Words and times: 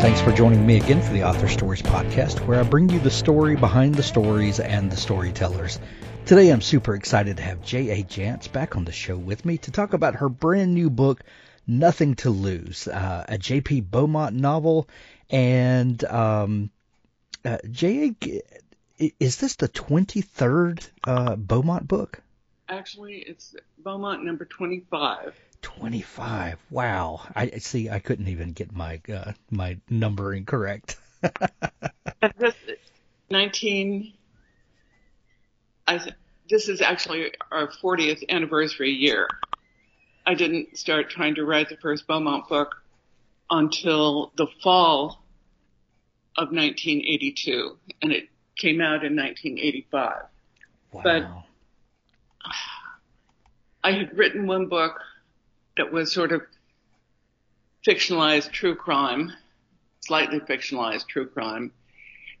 Thanks 0.00 0.22
for 0.22 0.32
joining 0.32 0.64
me 0.64 0.78
again 0.78 1.02
for 1.02 1.12
the 1.12 1.24
Author 1.24 1.46
Stories 1.46 1.82
Podcast, 1.82 2.46
where 2.46 2.58
I 2.58 2.62
bring 2.62 2.88
you 2.88 2.98
the 3.00 3.10
story 3.10 3.54
behind 3.54 3.94
the 3.94 4.02
stories 4.02 4.58
and 4.58 4.90
the 4.90 4.96
storytellers. 4.96 5.78
Today 6.24 6.48
I'm 6.48 6.62
super 6.62 6.94
excited 6.94 7.36
to 7.36 7.42
have 7.42 7.62
J.A. 7.62 8.04
Jance 8.04 8.50
back 8.50 8.76
on 8.76 8.86
the 8.86 8.92
show 8.92 9.18
with 9.18 9.44
me 9.44 9.58
to 9.58 9.70
talk 9.70 9.92
about 9.92 10.14
her 10.14 10.30
brand 10.30 10.72
new 10.72 10.88
book, 10.88 11.22
Nothing 11.66 12.14
to 12.16 12.30
Lose, 12.30 12.88
uh, 12.88 13.26
a 13.28 13.36
J.P. 13.36 13.82
Beaumont 13.82 14.34
novel. 14.34 14.88
And 15.28 16.02
um, 16.04 16.70
uh, 17.44 17.58
J.A., 17.70 18.16
is 19.20 19.36
this 19.36 19.56
the 19.56 19.68
23rd 19.68 20.88
uh, 21.04 21.36
Beaumont 21.36 21.86
book? 21.86 22.22
Actually, 22.70 23.16
it's 23.16 23.54
Beaumont 23.84 24.24
number 24.24 24.46
25. 24.46 25.34
25. 25.62 26.58
Wow. 26.70 27.20
I 27.34 27.48
see. 27.58 27.90
I 27.90 27.98
couldn't 27.98 28.28
even 28.28 28.52
get 28.52 28.72
my 28.72 29.00
uh, 29.12 29.32
my 29.50 29.78
numbering 29.88 30.44
correct. 30.44 30.98
19. 33.30 34.12
I 35.86 35.98
th- 35.98 36.14
this 36.48 36.68
is 36.68 36.80
actually 36.80 37.32
our 37.50 37.68
40th 37.68 38.22
anniversary 38.28 38.92
year. 38.92 39.28
I 40.26 40.34
didn't 40.34 40.76
start 40.76 41.10
trying 41.10 41.36
to 41.36 41.44
write 41.44 41.68
the 41.68 41.76
first 41.76 42.06
Beaumont 42.06 42.48
book 42.48 42.74
until 43.50 44.32
the 44.36 44.46
fall 44.62 45.24
of 46.36 46.48
1982, 46.52 47.76
and 48.02 48.12
it 48.12 48.28
came 48.56 48.80
out 48.80 49.04
in 49.04 49.16
1985. 49.16 50.22
wow. 50.92 51.02
But- 51.02 51.26
I 53.82 53.92
had 53.92 54.16
written 54.16 54.46
one 54.46 54.66
book 54.66 55.00
that 55.80 55.90
was 55.90 56.12
sort 56.12 56.30
of 56.30 56.42
fictionalized 57.88 58.52
true 58.52 58.74
crime, 58.74 59.32
slightly 60.00 60.38
fictionalized 60.38 61.06
true 61.08 61.26
crime, 61.26 61.72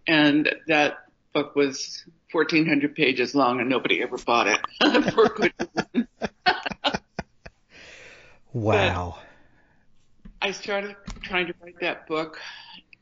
and 0.06 0.54
that 0.66 0.98
book 1.32 1.56
was 1.56 2.04
1400 2.32 2.94
pages 2.94 3.34
long 3.34 3.58
and 3.58 3.70
nobody 3.70 4.02
ever 4.02 4.18
bought 4.18 4.46
it 4.46 4.60
for 5.14 5.30
good 5.30 5.52
reason. 5.58 6.08
wow. 8.52 9.16
I 10.42 10.50
started 10.50 10.96
trying 11.22 11.46
to 11.46 11.54
write 11.62 11.80
that 11.80 12.06
book 12.06 12.38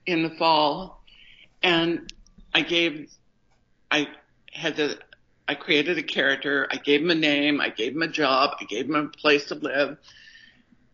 in 0.07 0.23
the 0.23 0.31
fall 0.31 1.03
and 1.65 2.13
I 2.55 2.61
gave, 2.61 3.11
I 3.91 4.07
had 4.53 4.77
the, 4.77 5.01
I 5.49 5.57
created 5.57 5.99
a 5.99 6.03
character, 6.03 6.69
I 6.71 6.77
gave 6.77 7.01
him 7.01 7.11
a 7.11 7.17
name, 7.17 7.61
I 7.61 7.71
gave 7.71 7.97
him 7.97 8.03
a 8.03 8.09
job, 8.09 8.51
I 8.61 8.67
gave 8.67 8.85
him 8.85 8.95
a 8.95 9.09
place 9.09 9.47
to 9.47 9.57
live. 9.57 9.99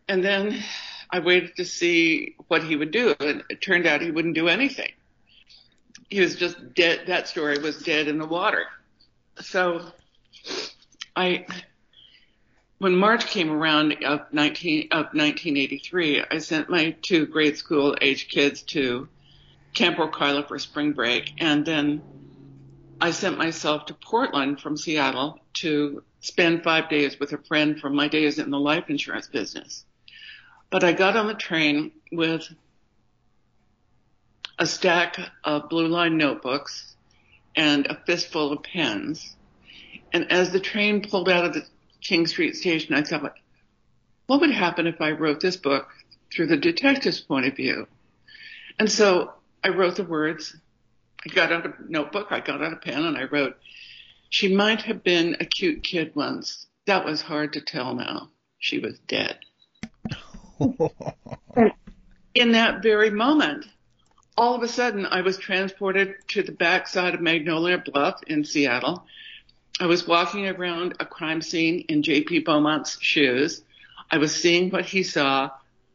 And 0.09 0.23
then 0.23 0.63
I 1.11 1.21
waited 1.21 1.57
to 1.57 1.65
see 1.65 2.37
what 2.49 2.63
he 2.63 2.77
would 2.77 2.91
do 2.91 3.15
and 3.21 3.43
it 3.49 3.63
turned 3.63 3.87
out 3.87 4.03
he 4.03 4.11
wouldn't 4.11 4.35
do 4.35 4.49
anything. 4.49 4.93
He 6.11 6.21
was 6.21 6.37
just 6.37 6.75
dead, 6.75 7.07
that 7.07 7.29
story 7.29 7.59
was 7.59 7.83
dead 7.83 8.09
in 8.09 8.19
the 8.19 8.27
water. 8.27 8.67
So 9.41 9.93
I, 11.17 11.47
when 12.79 12.97
March 12.97 13.27
came 13.27 13.51
around 13.51 14.05
of 14.05 14.21
19 14.33 14.89
of 14.91 15.07
1983, 15.07 16.25
I 16.31 16.39
sent 16.39 16.69
my 16.69 16.97
two 17.01 17.27
grade 17.27 17.57
school 17.57 17.97
age 18.01 18.29
kids 18.29 18.63
to 18.63 19.09
Camp 19.73 19.97
Ocala 19.97 20.47
for 20.47 20.59
spring 20.59 20.93
break, 20.93 21.33
and 21.39 21.65
then 21.65 22.03
I 23.01 23.11
sent 23.11 23.39
myself 23.39 23.87
to 23.87 23.95
Portland 23.95 24.61
from 24.61 24.77
Seattle 24.77 25.41
to 25.55 26.03
spend 26.21 26.63
five 26.63 26.89
days 26.89 27.19
with 27.19 27.33
a 27.33 27.39
friend 27.39 27.81
from 27.81 27.97
my 27.97 28.09
days 28.09 28.39
in 28.39 28.51
the 28.51 28.59
life 28.59 28.89
insurance 28.89 29.27
business. 29.27 29.85
But 30.75 30.83
I 30.83 30.93
got 30.93 31.17
on 31.17 31.29
the 31.29 31.35
train 31.35 31.93
with 32.11 32.53
a 34.59 34.67
stack 34.67 35.17
of 35.45 35.69
blue 35.69 35.87
line 35.87 36.17
notebooks 36.17 36.97
and 37.55 37.87
a 37.87 38.03
fistful 38.05 38.51
of 38.51 38.65
pens. 38.65 39.37
And 40.13 40.33
as 40.33 40.51
the 40.51 40.59
train 40.59 41.09
pulled 41.09 41.29
out 41.29 41.45
of 41.45 41.55
the 41.55 41.65
King 42.01 42.27
Street 42.27 42.57
station, 42.57 42.93
I 42.93 43.03
thought, 43.03 43.37
what 44.27 44.41
would 44.41 44.51
happen 44.51 44.89
if 44.89 45.01
I 45.01 45.13
wrote 45.13 45.39
this 45.39 45.57
book 45.57 45.87
through 46.33 46.49
the 46.49 46.57
detective's 46.57 47.21
point 47.21 47.47
of 47.47 47.55
view? 47.55 47.87
And 48.77 48.91
so 48.91 49.33
I 49.63 49.69
wrote 49.69 49.95
the 49.95 50.03
words. 50.03 50.57
I 51.25 51.33
got 51.33 51.53
out 51.53 51.67
a 51.67 51.75
notebook, 51.89 52.33
I 52.33 52.41
got 52.41 52.65
out 52.65 52.73
a 52.73 52.77
pen, 52.79 53.05
and 53.05 53.17
I 53.17 53.27
wrote, 53.31 53.57
she 54.29 54.53
might 54.53 54.83
have 54.83 55.05
been 55.05 55.37
a 55.39 55.45
cute 55.45 55.85
kid 55.85 56.17
once. 56.17 56.67
That 56.89 57.05
was 57.05 57.23
hard 57.23 57.53
to 57.53 57.61
tell 57.61 57.95
now. 57.95 58.31
She 58.59 58.81
was 58.81 58.99
dead. 59.07 59.39
In 62.35 62.53
that 62.53 62.83
very 62.83 63.11
moment, 63.11 63.67
all 64.37 64.55
of 64.55 64.63
a 64.63 64.69
sudden 64.69 65.07
I 65.07 65.21
was 65.21 65.39
transported 65.39 66.15
to 66.29 66.43
the 66.43 66.53
backside 66.53 67.15
of 67.15 67.21
Magnolia 67.21 67.79
Bluff 67.79 68.21
in 68.27 68.45
Seattle. 68.45 69.07
I 69.81 69.87
was 69.87 70.07
walking 70.07 70.47
around 70.47 70.95
a 71.01 71.07
crime 71.07 71.43
scene 71.43 71.85
in 71.89 72.03
JP 72.03 72.45
Beaumont's 72.45 73.01
shoes. 73.01 73.63
I 74.11 74.19
was 74.19 74.35
seeing 74.35 74.71
what 74.71 74.85
he 74.85 75.03
saw. 75.03 75.51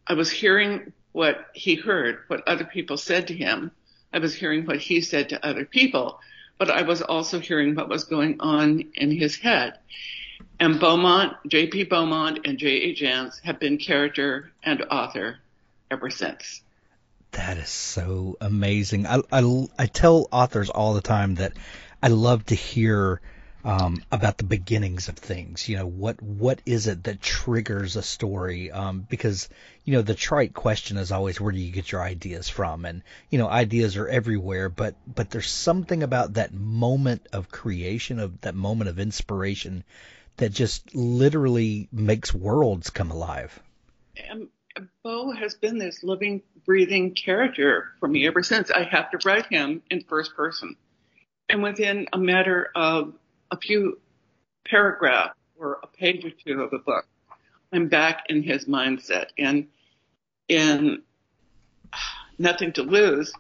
I 0.07 0.13
was 0.13 0.31
hearing 0.31 0.93
what 1.11 1.47
he 1.53 1.75
heard, 1.75 2.19
what 2.27 2.47
other 2.47 2.65
people 2.65 2.97
said 2.97 3.27
to 3.27 3.33
him. 3.33 3.71
I 4.11 4.19
was 4.19 4.33
hearing 4.33 4.65
what 4.65 4.79
he 4.79 5.01
said 5.01 5.29
to 5.29 5.45
other 5.45 5.65
people, 5.65 6.19
but 6.57 6.69
I 6.69 6.81
was 6.81 7.01
also 7.01 7.39
hearing 7.39 7.75
what 7.75 7.89
was 7.89 8.05
going 8.05 8.37
on 8.39 8.91
in 8.95 9.11
his 9.11 9.35
head. 9.35 9.79
And 10.59 10.79
Beaumont, 10.79 11.37
JP 11.47 11.89
Beaumont 11.89 12.39
and 12.45 12.57
J.A. 12.57 12.93
Jance 12.93 13.39
have 13.43 13.59
been 13.59 13.77
character 13.77 14.51
and 14.63 14.81
author 14.91 15.37
ever 15.89 16.09
since. 16.09 16.61
That 17.31 17.57
is 17.57 17.69
so 17.69 18.37
amazing. 18.41 19.05
I, 19.05 19.21
I, 19.31 19.67
I 19.77 19.85
tell 19.85 20.27
authors 20.31 20.69
all 20.69 20.93
the 20.93 21.01
time 21.01 21.35
that 21.35 21.53
I 22.01 22.07
love 22.07 22.45
to 22.47 22.55
hear 22.55 23.21
um, 23.63 24.01
about 24.11 24.37
the 24.37 24.45
beginnings 24.45 25.09
of 25.09 25.17
things. 25.17 25.67
You 25.67 25.77
know, 25.77 25.85
what 25.85 26.21
what 26.21 26.61
is 26.65 26.87
it 26.87 27.03
that 27.03 27.21
triggers 27.21 27.95
a 27.95 28.01
story? 28.01 28.71
Um, 28.71 29.05
because 29.09 29.49
you 29.83 29.93
know 29.93 30.01
the 30.01 30.15
trite 30.15 30.53
question 30.53 30.97
is 30.97 31.11
always 31.11 31.39
where 31.41 31.51
do 31.51 31.59
you 31.59 31.71
get 31.71 31.91
your 31.91 32.01
ideas 32.01 32.47
from? 32.49 32.85
And 32.85 33.03
you 33.29 33.37
know 33.37 33.49
ideas 33.49 33.97
are 33.97 34.07
everywhere, 34.07 34.69
but 34.69 34.95
but 35.13 35.29
there's 35.29 35.49
something 35.49 36.03
about 36.03 36.35
that 36.35 36.53
moment 36.53 37.27
of 37.33 37.51
creation, 37.51 38.19
of 38.19 38.39
that 38.41 38.55
moment 38.55 38.89
of 38.89 38.99
inspiration, 38.99 39.83
that 40.39 40.53
just 40.53 40.95
literally 40.95 41.87
makes 41.91 42.33
worlds 42.33 42.89
come 42.89 43.11
alive. 43.11 43.59
And 44.29 44.47
Beau 45.03 45.31
has 45.31 45.55
been 45.55 45.77
this 45.77 46.03
living, 46.03 46.41
breathing 46.65 47.13
character 47.13 47.91
for 47.99 48.07
me 48.07 48.25
ever 48.25 48.41
since. 48.41 48.71
I 48.71 48.83
have 48.83 49.11
to 49.11 49.19
write 49.27 49.47
him 49.47 49.81
in 49.91 50.03
first 50.03 50.35
person. 50.35 50.75
And 51.49 51.61
within 51.61 52.07
a 52.13 52.17
matter 52.17 52.69
of 52.73 53.13
a 53.51 53.57
few 53.57 53.99
paragraphs 54.65 55.35
or 55.57 55.79
a 55.83 55.87
page 55.87 56.23
or 56.23 56.31
two 56.31 56.61
of 56.61 56.71
a 56.71 56.79
book, 56.79 57.05
I'm 57.73 57.89
back 57.89 58.25
in 58.29 58.41
his 58.41 58.65
mindset. 58.65 59.27
And 59.37 59.67
in 60.47 61.01
Nothing 62.37 62.71
to 62.73 62.83
Lose, 62.83 63.33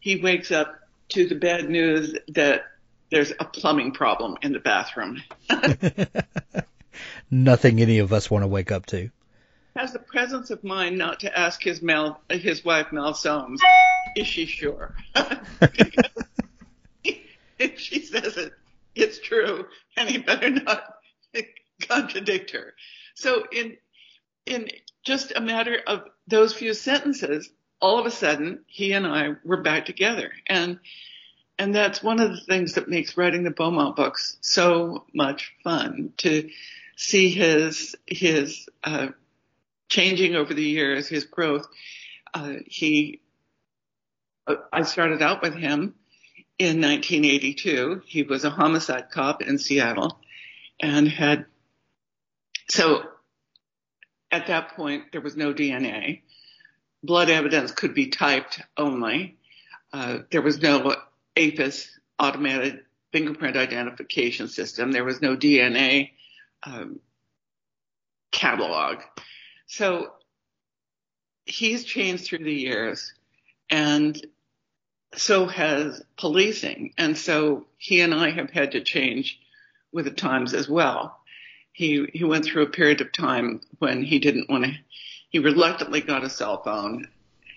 he 0.00 0.16
wakes 0.16 0.50
up 0.50 0.80
to 1.10 1.28
the 1.28 1.36
bad 1.36 1.70
news 1.70 2.16
that 2.28 2.64
there's 3.12 3.30
a 3.38 3.44
plumbing 3.44 3.92
problem 3.92 4.38
in 4.40 4.52
the 4.52 4.58
bathroom. 4.58 5.22
Nothing 7.30 7.80
any 7.80 7.98
of 7.98 8.12
us 8.12 8.30
want 8.30 8.42
to 8.42 8.48
wake 8.48 8.72
up 8.72 8.86
to. 8.86 9.10
Has 9.76 9.92
the 9.92 9.98
presence 9.98 10.50
of 10.50 10.64
mind 10.64 10.96
not 10.96 11.20
to 11.20 11.38
ask 11.38 11.62
his 11.62 11.82
Mel, 11.82 12.22
his 12.30 12.64
wife 12.64 12.90
Mel 12.90 13.12
Soames, 13.12 13.60
is 14.16 14.26
she 14.26 14.46
sure? 14.46 14.94
if 17.58 17.78
she 17.78 18.00
says 18.00 18.38
it, 18.38 18.52
it's 18.94 19.18
true, 19.20 19.66
and 19.96 20.08
he 20.08 20.18
better 20.18 20.48
not 20.48 20.82
contradict 21.88 22.52
her. 22.52 22.74
So 23.14 23.44
in 23.52 23.76
in 24.46 24.68
just 25.04 25.32
a 25.36 25.40
matter 25.40 25.78
of 25.86 26.04
those 26.26 26.54
few 26.54 26.72
sentences, 26.72 27.50
all 27.80 27.98
of 27.98 28.06
a 28.06 28.10
sudden 28.10 28.64
he 28.66 28.92
and 28.92 29.06
I 29.06 29.34
were 29.44 29.62
back 29.62 29.84
together, 29.84 30.32
and 30.46 30.78
and 31.58 31.74
that's 31.74 32.02
one 32.02 32.20
of 32.20 32.30
the 32.30 32.40
things 32.40 32.74
that 32.74 32.88
makes 32.88 33.16
writing 33.16 33.44
the 33.44 33.50
Beaumont 33.50 33.96
books 33.96 34.36
so 34.40 35.04
much 35.12 35.54
fun 35.62 36.12
to 36.18 36.50
see 36.96 37.30
his 37.30 37.94
his 38.06 38.68
uh, 38.84 39.08
changing 39.92 40.34
over 40.34 40.54
the 40.54 40.64
years, 40.64 41.06
his 41.06 41.24
growth. 41.24 41.66
Uh, 42.32 42.54
he, 42.66 43.20
uh, 44.46 44.54
I 44.72 44.82
started 44.82 45.20
out 45.20 45.42
with 45.42 45.54
him 45.54 45.94
in 46.58 46.80
1982. 46.80 48.02
He 48.06 48.22
was 48.22 48.44
a 48.44 48.50
homicide 48.50 49.10
cop 49.10 49.42
in 49.42 49.58
Seattle 49.58 50.18
and 50.80 51.06
had, 51.06 51.44
so 52.70 53.02
at 54.30 54.46
that 54.46 54.74
point, 54.76 55.12
there 55.12 55.20
was 55.20 55.36
no 55.36 55.52
DNA. 55.52 56.22
Blood 57.02 57.28
evidence 57.28 57.70
could 57.70 57.94
be 57.94 58.06
typed 58.06 58.62
only. 58.78 59.36
Uh, 59.92 60.20
there 60.30 60.40
was 60.40 60.62
no 60.62 60.96
AFIS 61.36 61.88
automated 62.18 62.84
fingerprint 63.12 63.56
identification 63.56 64.48
system. 64.48 64.92
There 64.92 65.04
was 65.04 65.20
no 65.20 65.36
DNA 65.36 66.10
um, 66.62 67.00
catalog. 68.30 68.98
So 69.66 70.12
he's 71.44 71.84
changed 71.84 72.24
through 72.24 72.44
the 72.44 72.52
years 72.52 73.12
and 73.70 74.20
so 75.14 75.46
has 75.46 76.02
policing. 76.16 76.94
And 76.96 77.16
so 77.16 77.66
he 77.76 78.00
and 78.00 78.14
I 78.14 78.30
have 78.30 78.50
had 78.50 78.72
to 78.72 78.80
change 78.80 79.38
with 79.92 80.06
the 80.06 80.10
times 80.10 80.54
as 80.54 80.68
well. 80.68 81.18
He, 81.72 82.06
he 82.12 82.24
went 82.24 82.44
through 82.44 82.62
a 82.62 82.70
period 82.70 83.00
of 83.00 83.12
time 83.12 83.60
when 83.78 84.02
he 84.02 84.18
didn't 84.18 84.50
want 84.50 84.64
to, 84.64 84.72
he 85.30 85.38
reluctantly 85.38 86.00
got 86.00 86.24
a 86.24 86.30
cell 86.30 86.62
phone. 86.62 87.08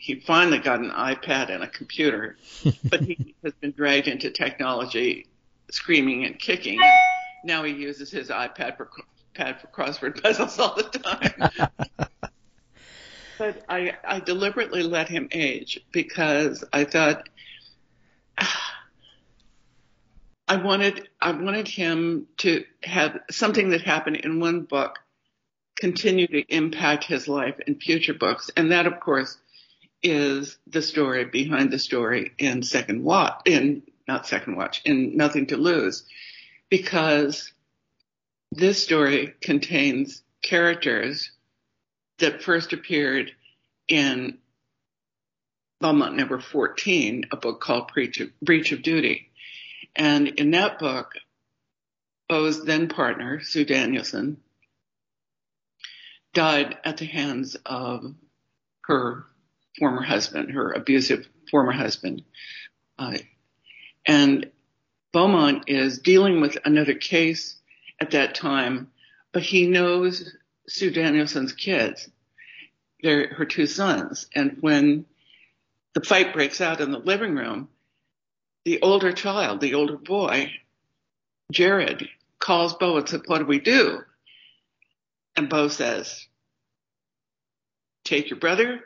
He 0.05 0.19
finally 0.19 0.59
got 0.59 0.81
an 0.81 0.91
iPad 0.91 1.49
and 1.49 1.63
a 1.63 1.67
computer, 1.67 2.37
but 2.83 3.01
he 3.01 3.33
has 3.43 3.53
been 3.53 3.71
dragged 3.71 4.07
into 4.07 4.29
technology 4.29 5.25
screaming 5.71 6.25
and 6.25 6.37
kicking. 6.37 6.79
And 6.79 6.93
Now 7.43 7.63
he 7.63 7.73
uses 7.73 8.11
his 8.11 8.29
iPad 8.29 8.77
for 8.77 8.87
pad 9.33 9.59
for 9.59 9.65
crossword 9.65 10.21
puzzles 10.23 10.59
all 10.59 10.75
the 10.75 10.83
time. 10.83 11.49
but 13.39 13.65
I, 13.67 13.93
I 14.07 14.19
deliberately 14.19 14.83
let 14.83 15.09
him 15.09 15.27
age 15.31 15.79
because 15.91 16.63
I 16.71 16.83
thought 16.83 17.27
I 20.47 20.57
wanted 20.57 21.09
I 21.19 21.31
wanted 21.31 21.67
him 21.67 22.27
to 22.37 22.63
have 22.83 23.21
something 23.31 23.69
that 23.69 23.81
happened 23.81 24.17
in 24.17 24.39
one 24.39 24.61
book 24.61 24.99
continue 25.75 26.27
to 26.27 26.41
impact 26.55 27.05
his 27.05 27.27
life 27.27 27.55
in 27.65 27.79
future 27.79 28.13
books, 28.13 28.51
and 28.55 28.71
that 28.71 28.85
of 28.85 28.99
course 28.99 29.39
is 30.05 30.57
the 30.67 30.83
story 30.83 31.25
behind 31.25 31.71
the 31.71 31.79
story 31.79 32.31
in 32.37 32.61
Second 32.61 33.03
Watch 33.03 33.41
in 33.45 33.81
not 34.07 34.27
Second 34.27 34.55
Watch 34.55 34.81
in 34.85 35.17
Nothing 35.17 35.47
to 35.47 35.57
Lose, 35.57 36.03
because 36.69 37.51
this 38.51 38.83
story 38.83 39.33
contains 39.41 40.21
characters 40.43 41.31
that 42.19 42.43
first 42.43 42.71
appeared 42.71 43.31
in 43.87 44.37
Beaumont 45.81 46.15
number 46.15 46.39
14, 46.39 47.25
a 47.31 47.35
book 47.35 47.59
called 47.59 47.91
Breach 47.93 48.19
of, 48.19 48.29
Breach 48.41 48.71
of 48.71 48.83
Duty. 48.83 49.31
And 49.95 50.27
in 50.27 50.51
that 50.51 50.77
book, 50.79 51.13
Beau's 52.29 52.63
then 52.63 52.87
partner, 52.87 53.41
Sue 53.41 53.65
Danielson, 53.65 54.37
died 56.33 56.77
at 56.83 56.97
the 56.97 57.05
hands 57.05 57.55
of 57.65 58.13
her 58.81 59.25
former 59.79 60.01
husband, 60.01 60.51
her 60.51 60.71
abusive 60.71 61.27
former 61.49 61.71
husband. 61.71 62.23
Uh, 62.97 63.17
and 64.07 64.49
Beaumont 65.11 65.65
is 65.67 65.99
dealing 65.99 66.41
with 66.41 66.57
another 66.65 66.93
case 66.93 67.57
at 67.99 68.11
that 68.11 68.35
time, 68.35 68.91
but 69.31 69.43
he 69.43 69.67
knows 69.67 70.35
Sue 70.67 70.91
Danielson's 70.91 71.53
kids. 71.53 72.09
They're 73.01 73.33
her 73.33 73.45
two 73.45 73.67
sons. 73.67 74.27
And 74.35 74.57
when 74.61 75.05
the 75.93 76.01
fight 76.01 76.33
breaks 76.33 76.61
out 76.61 76.81
in 76.81 76.91
the 76.91 76.99
living 76.99 77.35
room, 77.35 77.69
the 78.63 78.81
older 78.81 79.13
child, 79.13 79.61
the 79.61 79.75
older 79.75 79.97
boy, 79.97 80.51
Jared, 81.51 82.09
calls 82.39 82.73
Beau 82.73 82.97
and 82.97 83.07
says, 83.07 83.21
what 83.25 83.39
do 83.39 83.45
we 83.45 83.59
do? 83.59 84.01
And 85.35 85.49
Beau 85.49 85.67
says, 85.67 86.27
take 88.03 88.29
your 88.29 88.39
brother, 88.39 88.81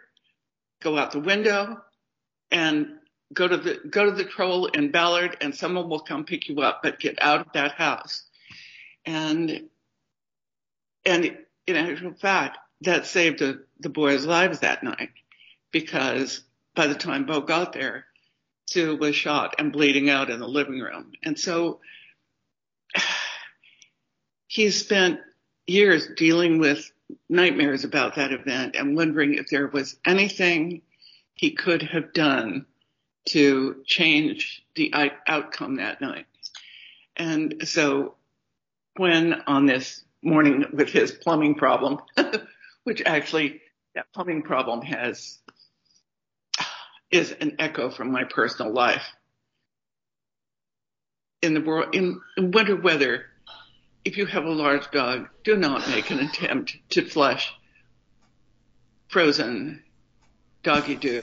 go 0.82 0.98
out 0.98 1.12
the 1.12 1.20
window 1.20 1.82
and 2.52 3.00
go 3.34 3.48
to 3.48 3.58
the, 3.58 3.80
go 3.90 4.06
to 4.06 4.12
the 4.12 4.24
troll 4.24 4.68
in 4.68 4.92
Ballard 4.92 5.38
and 5.42 5.54
someone 5.54 5.90
will 5.90 6.00
come 6.00 6.26
pick 6.26 6.50
you 6.50 6.62
up, 6.62 6.82
but 6.82 7.00
get 7.00 7.22
out 7.22 7.42
of 7.42 7.54
that 7.54 7.74
house. 7.74 8.24
And, 9.06 9.70
and 11.06 11.38
in 11.68 11.76
actual 11.76 12.14
fact, 12.14 12.58
that 12.82 13.06
saved 13.06 13.40
the, 13.40 13.64
the 13.80 13.90
boys' 13.90 14.26
lives 14.26 14.60
that 14.60 14.84
night 14.84 15.12
because 15.72 16.42
by 16.76 16.88
the 16.88 16.96
time 16.96 17.26
Beau 17.26 17.42
got 17.42 17.74
there, 17.74 18.06
Sue 18.68 18.96
was 18.96 19.16
shot 19.16 19.56
and 19.58 19.74
bleeding 19.74 20.10
out 20.10 20.30
in 20.30 20.40
the 20.40 20.48
living 20.48 20.80
room. 20.80 21.12
And 21.24 21.38
so 21.38 21.80
he 24.48 24.70
spent 24.70 25.20
years 25.68 26.08
dealing 26.16 26.60
with 26.60 26.92
nightmares 27.28 27.84
about 27.84 28.16
that 28.16 28.32
event 28.32 28.76
and 28.76 28.96
wondering 28.96 29.36
if 29.36 29.48
there 29.50 29.68
was 29.68 29.98
anything 30.06 30.82
he 31.34 31.52
could 31.52 31.82
have 31.82 32.14
done 32.14 32.66
to 33.26 33.82
change 33.86 34.64
the 34.76 34.94
outcome 35.28 35.76
that 35.76 36.02
night. 36.02 36.26
And 37.16 37.68
so 37.68 38.16
when 38.96 39.34
on 39.48 39.66
this 39.66 40.04
morning 40.22 40.66
with 40.74 40.90
his 40.90 41.12
plumbing 41.12 41.56
problem, 41.56 42.00
which 42.84 43.02
actually 43.06 43.62
that 43.96 44.12
plumbing 44.14 44.44
problem 44.44 44.82
has 44.82 45.40
is 47.12 47.32
an 47.32 47.56
echo 47.60 47.90
from 47.90 48.12
my 48.12 48.24
personal 48.24 48.72
life. 48.72 49.06
In 51.42 51.54
the 51.54 51.62
world, 51.62 51.96
in, 51.96 52.20
in 52.38 52.52
winter 52.52 52.76
weather, 52.76 53.26
if 54.10 54.18
you 54.18 54.26
have 54.26 54.46
a 54.46 54.50
large 54.50 54.90
dog, 54.90 55.30
do 55.44 55.56
not 55.56 55.88
make 55.88 56.10
an 56.10 56.18
attempt 56.18 56.76
to 56.90 57.06
flush 57.06 57.54
frozen 59.08 59.84
doggy 60.64 60.96
doo 60.96 61.22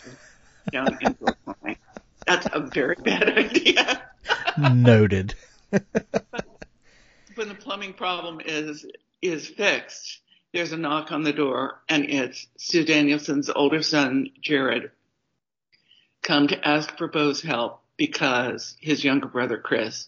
down 0.71 0.97
into 1.01 1.27
a 1.27 1.35
plumbing. 1.35 1.79
That's 2.29 2.47
a 2.53 2.61
very 2.61 2.95
bad 2.95 3.37
idea. 3.37 4.03
Noted. 4.57 5.35
when 5.71 7.49
the 7.49 7.57
plumbing 7.59 7.95
problem 7.95 8.41
is 8.45 8.87
is 9.21 9.49
fixed, 9.49 10.21
there's 10.53 10.71
a 10.71 10.77
knock 10.77 11.11
on 11.11 11.25
the 11.25 11.33
door, 11.33 11.83
and 11.89 12.05
it's 12.05 12.47
Sue 12.57 12.85
Danielson's 12.85 13.51
older 13.51 13.83
son, 13.83 14.29
Jared, 14.41 14.93
come 16.23 16.47
to 16.47 16.69
ask 16.69 16.97
for 16.97 17.09
Beau's 17.09 17.43
help 17.43 17.83
because 17.97 18.77
his 18.79 19.03
younger 19.03 19.27
brother, 19.27 19.59
Chris, 19.59 20.07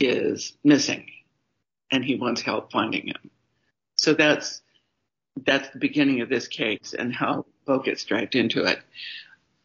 is 0.00 0.56
missing, 0.64 1.10
and 1.94 2.04
he 2.04 2.16
wants 2.16 2.42
help 2.42 2.72
finding 2.72 3.06
him. 3.06 3.30
So 3.96 4.14
that's 4.14 4.60
that's 5.44 5.68
the 5.70 5.78
beginning 5.78 6.20
of 6.20 6.28
this 6.28 6.48
case 6.48 6.94
and 6.96 7.14
how 7.14 7.46
Beau 7.64 7.80
gets 7.80 8.04
dragged 8.04 8.34
into 8.34 8.64
it. 8.64 8.80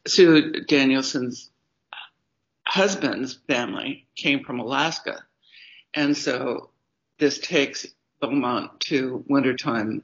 Sue 0.08 0.52
Danielson's 0.68 1.50
husband's 2.66 3.34
family 3.48 4.08
came 4.16 4.44
from 4.44 4.60
Alaska 4.60 5.24
and 5.94 6.16
so 6.16 6.70
this 7.18 7.40
takes 7.40 7.88
Beaumont 8.22 8.80
to 8.82 9.24
wintertime 9.28 10.04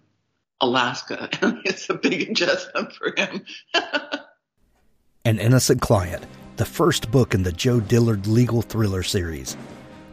Alaska. 0.62 1.30
And 1.42 1.60
it's 1.66 1.90
a 1.90 1.94
big 1.94 2.30
adjustment 2.30 2.94
for 2.94 3.14
him. 3.16 3.46
An 5.26 5.40
Innocent 5.40 5.82
Client, 5.82 6.24
the 6.58 6.66
first 6.66 7.12
book 7.12 7.34
in 7.34 7.44
the 7.44 7.52
Joe 7.52 7.80
Dillard 7.80 8.28
legal 8.28 8.62
thriller 8.62 9.04
series. 9.04 9.58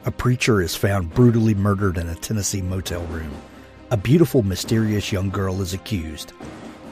A 0.05 0.11
preacher 0.11 0.61
is 0.61 0.75
found 0.75 1.15
brutally 1.15 1.55
murdered 1.55 1.97
in 1.97 2.09
a 2.09 2.17
Tennessee 2.17 2.61
motel 2.61 3.03
room. 3.03 3.31
A 3.93 3.97
beautiful, 3.97 4.43
mysterious 4.43 5.13
young 5.13 5.31
girl 5.31 5.63
is 5.63 5.75
accused. 5.75 6.33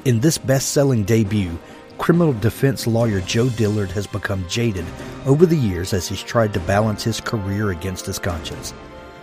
In 0.04 0.20
this 0.20 0.38
best 0.38 0.70
selling 0.70 1.02
debut, 1.02 1.58
criminal 1.98 2.32
defense 2.34 2.86
lawyer 2.86 3.20
Joe 3.22 3.48
Dillard 3.48 3.90
has 3.90 4.06
become 4.06 4.46
jaded 4.48 4.84
over 5.26 5.44
the 5.44 5.56
years 5.56 5.92
as 5.92 6.06
he's 6.06 6.22
tried 6.22 6.54
to 6.54 6.60
balance 6.60 7.02
his 7.02 7.20
career 7.20 7.70
against 7.70 8.06
his 8.06 8.20
conscience. 8.20 8.72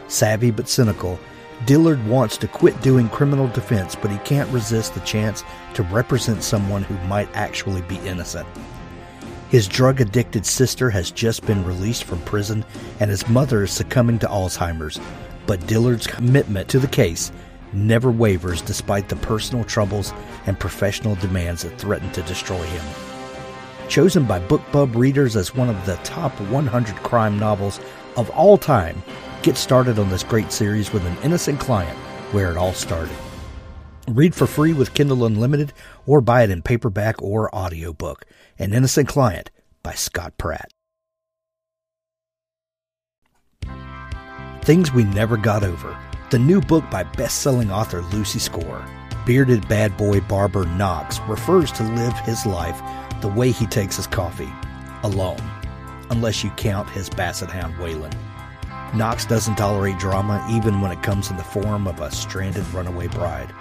Savvy 0.09 0.51
but 0.51 0.67
cynical, 0.67 1.17
Dillard 1.65 2.05
wants 2.07 2.35
to 2.37 2.47
quit 2.49 2.81
doing 2.81 3.07
criminal 3.07 3.47
defense, 3.47 3.95
but 3.95 4.11
he 4.11 4.17
can't 4.17 4.51
resist 4.51 4.95
the 4.95 4.99
chance 5.01 5.45
to 5.75 5.83
represent 5.83 6.43
someone 6.43 6.83
who 6.83 7.07
might 7.07 7.29
actually 7.33 7.83
be 7.83 7.95
innocent. 7.99 8.47
His 9.49 9.67
drug 9.67 10.01
addicted 10.01 10.45
sister 10.45 10.89
has 10.89 11.09
just 11.09 11.45
been 11.45 11.63
released 11.63 12.03
from 12.03 12.19
prison, 12.21 12.65
and 12.99 13.09
his 13.09 13.29
mother 13.29 13.63
is 13.63 13.71
succumbing 13.71 14.19
to 14.19 14.27
Alzheimer's. 14.27 14.99
But 15.45 15.65
Dillard's 15.67 16.05
commitment 16.05 16.67
to 16.69 16.79
the 16.79 16.87
case 16.87 17.31
never 17.73 18.11
wavers 18.11 18.61
despite 18.61 19.07
the 19.07 19.15
personal 19.17 19.63
troubles 19.63 20.13
and 20.45 20.59
professional 20.59 21.15
demands 21.15 21.63
that 21.63 21.77
threaten 21.77 22.11
to 22.11 22.21
destroy 22.23 22.61
him. 22.61 22.85
Chosen 23.87 24.25
by 24.25 24.39
BookBub 24.39 24.95
readers 24.95 25.37
as 25.37 25.55
one 25.55 25.69
of 25.69 25.85
the 25.85 25.95
top 25.97 26.33
100 26.41 26.95
crime 26.97 27.39
novels 27.39 27.79
of 28.17 28.29
all 28.31 28.57
time, 28.57 29.01
get 29.43 29.55
started 29.55 29.97
on 29.97 30.09
this 30.09 30.23
great 30.23 30.51
series 30.51 30.91
with 30.91 31.05
an 31.05 31.17
innocent 31.23 31.59
client 31.59 31.97
where 32.31 32.51
it 32.51 32.57
all 32.57 32.73
started. 32.73 33.15
Read 34.09 34.33
for 34.33 34.47
free 34.47 34.71
with 34.71 34.93
Kindle 34.93 35.25
Unlimited 35.25 35.73
or 36.05 36.21
buy 36.21 36.43
it 36.43 36.49
in 36.49 36.61
paperback 36.61 37.21
or 37.21 37.53
audiobook. 37.53 38.23
An 38.57 38.73
Innocent 38.73 39.09
Client 39.09 39.51
by 39.83 39.95
Scott 39.95 40.37
Pratt. 40.37 40.71
Things 44.61 44.93
We 44.93 45.03
Never 45.03 45.35
Got 45.35 45.65
Over, 45.65 45.97
the 46.29 46.39
new 46.39 46.61
book 46.61 46.89
by 46.89 47.03
best-selling 47.03 47.69
author 47.69 48.01
Lucy 48.01 48.39
Score. 48.39 48.85
Bearded 49.25 49.67
bad 49.67 49.97
boy 49.97 50.21
barber 50.21 50.65
Knox 50.65 51.19
refers 51.27 51.73
to 51.73 51.83
live 51.83 52.17
his 52.19 52.45
life 52.45 52.81
the 53.21 53.27
way 53.27 53.51
he 53.51 53.65
takes 53.65 53.97
his 53.97 54.07
coffee, 54.07 54.51
alone, 55.03 55.41
unless 56.11 56.45
you 56.45 56.49
count 56.51 56.89
his 56.89 57.09
basset 57.09 57.51
hound 57.51 57.75
Waylon. 57.75 58.13
Knox 58.95 59.25
doesn't 59.25 59.55
tolerate 59.55 59.99
drama 59.99 60.45
even 60.49 60.79
when 60.79 60.91
it 60.91 61.03
comes 61.03 61.29
in 61.29 61.35
the 61.35 61.43
form 61.43 61.87
of 61.87 61.99
a 61.99 62.09
stranded 62.09 62.65
runaway 62.73 63.07
bride. 63.07 63.53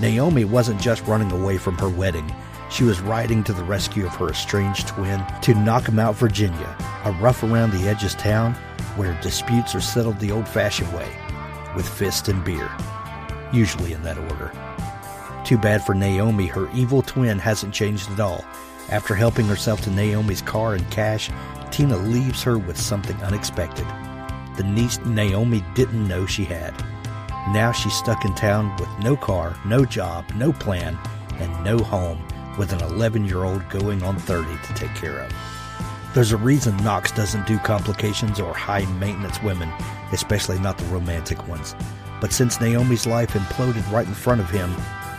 Naomi 0.00 0.44
wasn't 0.44 0.80
just 0.80 1.06
running 1.06 1.30
away 1.32 1.58
from 1.58 1.78
her 1.78 1.88
wedding, 1.88 2.30
she 2.70 2.84
was 2.84 3.00
riding 3.00 3.44
to 3.44 3.52
the 3.52 3.64
rescue 3.64 4.06
of 4.06 4.14
her 4.16 4.30
estranged 4.30 4.88
twin 4.88 5.18
to 5.42 5.54
Knockemout, 5.54 6.14
Virginia, 6.14 6.76
a 7.04 7.12
rough 7.12 7.42
around 7.42 7.70
the 7.70 7.88
edges 7.88 8.14
town 8.14 8.54
where 8.96 9.18
disputes 9.20 9.74
are 9.74 9.80
settled 9.80 10.18
the 10.18 10.30
old 10.30 10.48
fashioned 10.48 10.92
way, 10.92 11.08
with 11.76 11.88
fist 11.88 12.28
and 12.28 12.44
beer, 12.44 12.70
usually 13.52 13.92
in 13.92 14.02
that 14.02 14.18
order. 14.18 14.52
Too 15.44 15.58
bad 15.58 15.84
for 15.84 15.94
Naomi, 15.94 16.46
her 16.46 16.70
evil 16.72 17.02
twin 17.02 17.38
hasn't 17.38 17.74
changed 17.74 18.10
at 18.10 18.20
all. 18.20 18.44
After 18.90 19.14
helping 19.14 19.46
herself 19.46 19.80
to 19.82 19.90
Naomi's 19.90 20.42
car 20.42 20.74
and 20.74 20.90
cash, 20.90 21.30
Tina 21.70 21.96
leaves 21.96 22.42
her 22.42 22.58
with 22.58 22.80
something 22.80 23.16
unexpected 23.22 23.86
the 24.56 24.62
niece 24.62 24.98
Naomi 25.04 25.64
didn't 25.74 26.06
know 26.06 26.26
she 26.26 26.44
had. 26.44 26.93
Now 27.48 27.72
she's 27.72 27.92
stuck 27.92 28.24
in 28.24 28.34
town 28.34 28.74
with 28.78 28.88
no 29.00 29.16
car, 29.16 29.54
no 29.66 29.84
job, 29.84 30.24
no 30.34 30.52
plan, 30.52 30.98
and 31.38 31.64
no 31.64 31.78
home, 31.78 32.26
with 32.58 32.72
an 32.72 32.80
11 32.80 33.26
year 33.26 33.44
old 33.44 33.68
going 33.68 34.02
on 34.02 34.16
30 34.16 34.48
to 34.66 34.74
take 34.74 34.94
care 34.94 35.18
of. 35.20 35.32
There's 36.14 36.32
a 36.32 36.38
reason 36.38 36.76
Knox 36.78 37.12
doesn't 37.12 37.46
do 37.46 37.58
complications 37.58 38.40
or 38.40 38.54
high 38.54 38.86
maintenance 38.98 39.42
women, 39.42 39.68
especially 40.12 40.58
not 40.58 40.78
the 40.78 40.86
romantic 40.86 41.46
ones. 41.46 41.74
But 42.20 42.32
since 42.32 42.60
Naomi's 42.60 43.06
life 43.06 43.32
imploded 43.32 43.90
right 43.92 44.06
in 44.06 44.14
front 44.14 44.40
of 44.40 44.48
him, 44.48 44.74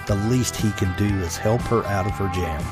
the 0.08 0.16
least 0.30 0.56
he 0.56 0.72
can 0.72 0.96
do 0.98 1.14
is 1.22 1.38
help 1.38 1.62
her 1.64 1.86
out 1.86 2.08
of 2.08 2.14
her 2.14 2.30
jam. 2.34 2.64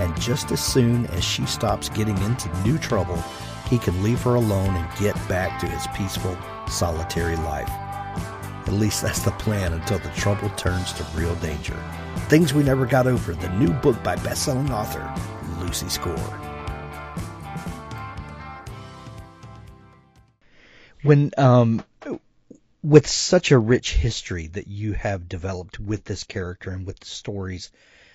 And 0.00 0.20
just 0.20 0.50
as 0.50 0.64
soon 0.64 1.06
as 1.06 1.22
she 1.22 1.46
stops 1.46 1.88
getting 1.88 2.16
into 2.22 2.48
new 2.62 2.78
trouble, 2.78 3.22
he 3.68 3.78
can 3.78 4.02
leave 4.02 4.22
her 4.22 4.34
alone 4.34 4.74
and 4.74 4.98
get 4.98 5.14
back 5.28 5.60
to 5.60 5.66
his 5.66 5.86
peaceful, 5.94 6.36
solitary 6.66 7.36
life. 7.36 7.70
At 8.72 8.78
least 8.78 9.02
that's 9.02 9.20
the 9.20 9.32
plan 9.32 9.74
until 9.74 9.98
the 9.98 10.08
trouble 10.16 10.48
turns 10.56 10.94
to 10.94 11.04
real 11.14 11.34
danger. 11.36 11.76
Things 12.30 12.54
We 12.54 12.62
Never 12.62 12.86
Got 12.86 13.06
Over, 13.06 13.34
the 13.34 13.50
new 13.50 13.70
book 13.70 14.02
by 14.02 14.16
best-selling 14.16 14.72
author 14.72 15.12
Lucy 15.60 15.90
Score. 15.90 16.16
When 21.02 21.32
um, 21.36 21.84
with 22.82 23.06
such 23.06 23.50
a 23.50 23.58
rich 23.58 23.92
history 23.92 24.46
that 24.46 24.68
you 24.68 24.94
have 24.94 25.28
developed 25.28 25.78
with 25.78 26.04
this 26.04 26.24
character 26.24 26.70
and 26.70 26.86
with 26.86 26.98
the 26.98 27.06
stories 27.06 27.70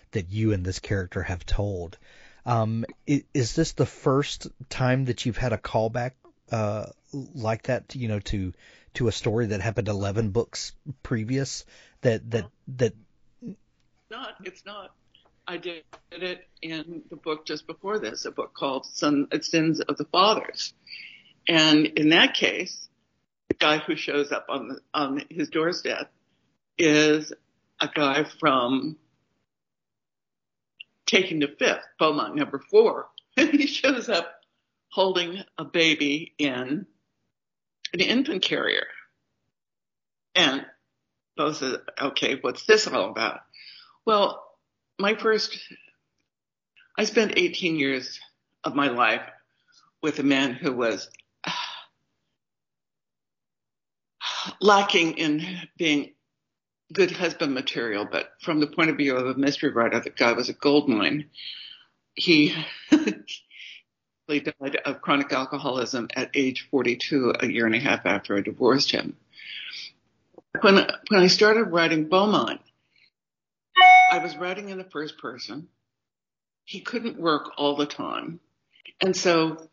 that 0.10 0.32
you 0.32 0.54
and 0.54 0.66
this 0.66 0.80
character 0.80 1.22
have 1.22 1.46
told, 1.46 2.00
um, 2.48 2.84
is 3.06 3.54
this 3.54 3.74
the 3.74 3.86
first 3.86 4.48
time 4.70 5.06
that 5.06 5.24
you've 5.24 5.38
had 5.38 5.54
a 5.54 5.60
callback 5.60 6.14
uh, 6.52 6.88
like 7.14 7.62
that? 7.64 7.96
You 7.96 8.08
know, 8.08 8.20
to 8.22 8.54
to 8.98 9.08
a 9.08 9.12
story 9.12 9.46
that 9.48 9.62
happened 9.62 9.88
eleven 9.88 10.32
books 10.32 10.74
previous. 11.04 11.66
That 12.02 12.30
that 12.32 12.46
that. 12.78 12.94
Not. 14.10 14.36
It's 14.44 14.66
not. 14.66 14.92
I 15.48 15.58
did 15.58 15.84
it 16.12 16.46
in 16.62 17.04
the 17.10 17.16
book 17.16 17.46
just 17.46 17.68
before 17.68 18.00
this, 18.00 18.26
a 18.26 18.32
book 18.32 18.54
called 18.54 18.86
Son, 18.86 19.28
Sins 19.42 19.80
of 19.80 19.96
the 19.96 20.04
Fathers. 20.06 20.74
And 21.48 21.86
in 21.86 22.10
that 22.10 22.34
case, 22.34 22.90
the 23.48 23.54
guy 23.54 23.78
who 23.78 23.96
shows 23.96 24.34
up 24.34 24.48
on, 24.50 24.68
the, 24.68 24.80
on 24.94 25.24
his 25.30 25.48
doorstep 25.48 26.12
is 26.78 27.32
a 27.80 27.88
guy 27.88 28.26
from 28.42 28.98
taking 31.06 31.40
the 31.40 31.48
fifth, 31.48 31.86
Beaumont 31.98 32.36
number 32.36 32.62
four. 32.70 33.08
And 33.38 33.50
he 33.52 33.68
shows 33.68 34.10
up 34.10 34.42
holding 34.90 35.42
a 35.58 35.64
baby 35.64 36.34
in 36.38 36.88
an 37.94 38.00
infant 38.00 38.42
carrier. 38.42 38.88
And 40.36 40.66
Beau 41.36 41.54
says, 41.54 41.78
okay, 42.00 42.38
what's 42.42 42.66
this 42.66 42.88
all 42.88 43.10
about? 43.10 43.42
Well, 44.06 44.44
my 45.00 45.16
first, 45.16 45.58
I 46.98 47.06
spent 47.06 47.38
18 47.38 47.76
years 47.76 48.20
of 48.64 48.76
my 48.76 48.88
life 48.88 49.22
with 50.02 50.20
a 50.20 50.24
man 50.24 50.54
who 50.54 50.74
was 50.74 51.10
uh, 51.44 51.52
lacking 54.62 55.18
in 55.18 55.46
being 55.78 56.14
good 56.94 57.12
husband 57.12 57.54
material, 57.54 58.08
but 58.10 58.30
from 58.42 58.60
the 58.60 58.68
point 58.68 58.90
of 58.90 58.98
view 58.98 59.16
of 59.16 59.28
a 59.28 59.40
mystery 59.40 59.72
writer, 59.72 60.00
the 60.00 60.10
guy 60.10 60.32
was 60.34 60.50
a 60.50 60.54
gold 60.54 60.88
mine. 60.88 61.30
He 62.16 62.54
died 64.28 64.78
of 64.86 65.02
chronic 65.02 65.32
alcoholism 65.32 66.10
at 66.16 66.32
age 66.34 66.68
42, 66.70 67.34
a 67.40 67.48
year 67.48 67.66
and 67.66 67.76
a 67.76 67.80
half 67.80 68.06
after 68.06 68.38
I 68.38 68.42
divorced 68.42 68.92
him. 68.92 69.16
When 70.62 70.76
when 70.76 71.22
I 71.22 71.28
started 71.28 71.66
writing 71.66 72.10
Beaumont, 72.10 72.62
I 74.12 74.20
was 74.20 74.36
writing 74.38 74.70
in 74.70 74.78
the 74.78 74.84
first 74.84 75.18
person. 75.18 75.68
He 76.66 76.82
couldn't 76.82 77.20
work 77.20 77.52
all 77.58 77.76
the 77.76 77.86
time, 77.86 78.40
and 79.02 79.16
so 79.16 79.70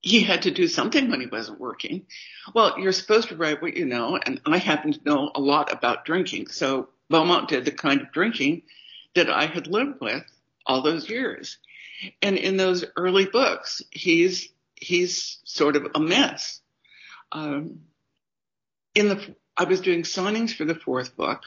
he 0.00 0.20
had 0.20 0.42
to 0.42 0.50
do 0.50 0.68
something 0.68 1.10
when 1.10 1.20
he 1.20 1.26
wasn't 1.26 1.60
working. 1.60 2.06
Well, 2.54 2.78
you're 2.78 2.92
supposed 2.92 3.28
to 3.28 3.36
write 3.36 3.62
what 3.62 3.76
you 3.76 3.86
know, 3.86 4.18
and 4.24 4.40
I 4.46 4.58
happen 4.58 4.92
to 4.92 5.04
know 5.04 5.30
a 5.34 5.40
lot 5.40 5.72
about 5.72 6.04
drinking. 6.04 6.48
So 6.48 6.88
Beaumont 7.10 7.48
did 7.48 7.64
the 7.64 7.72
kind 7.72 8.00
of 8.00 8.12
drinking 8.12 8.62
that 9.14 9.30
I 9.30 9.46
had 9.46 9.66
lived 9.66 10.00
with 10.00 10.22
all 10.66 10.82
those 10.82 11.08
years. 11.08 11.58
And 12.22 12.36
in 12.36 12.56
those 12.56 12.84
early 12.96 13.26
books, 13.26 13.82
he's 13.90 14.48
he's 14.74 15.38
sort 15.44 15.76
of 15.76 15.88
a 15.94 16.00
mess. 16.00 16.60
Um, 17.32 17.80
in 18.94 19.08
the 19.08 19.34
I 19.56 19.64
was 19.64 19.80
doing 19.80 20.02
signings 20.02 20.54
for 20.54 20.64
the 20.64 20.74
fourth 20.74 21.16
book 21.16 21.42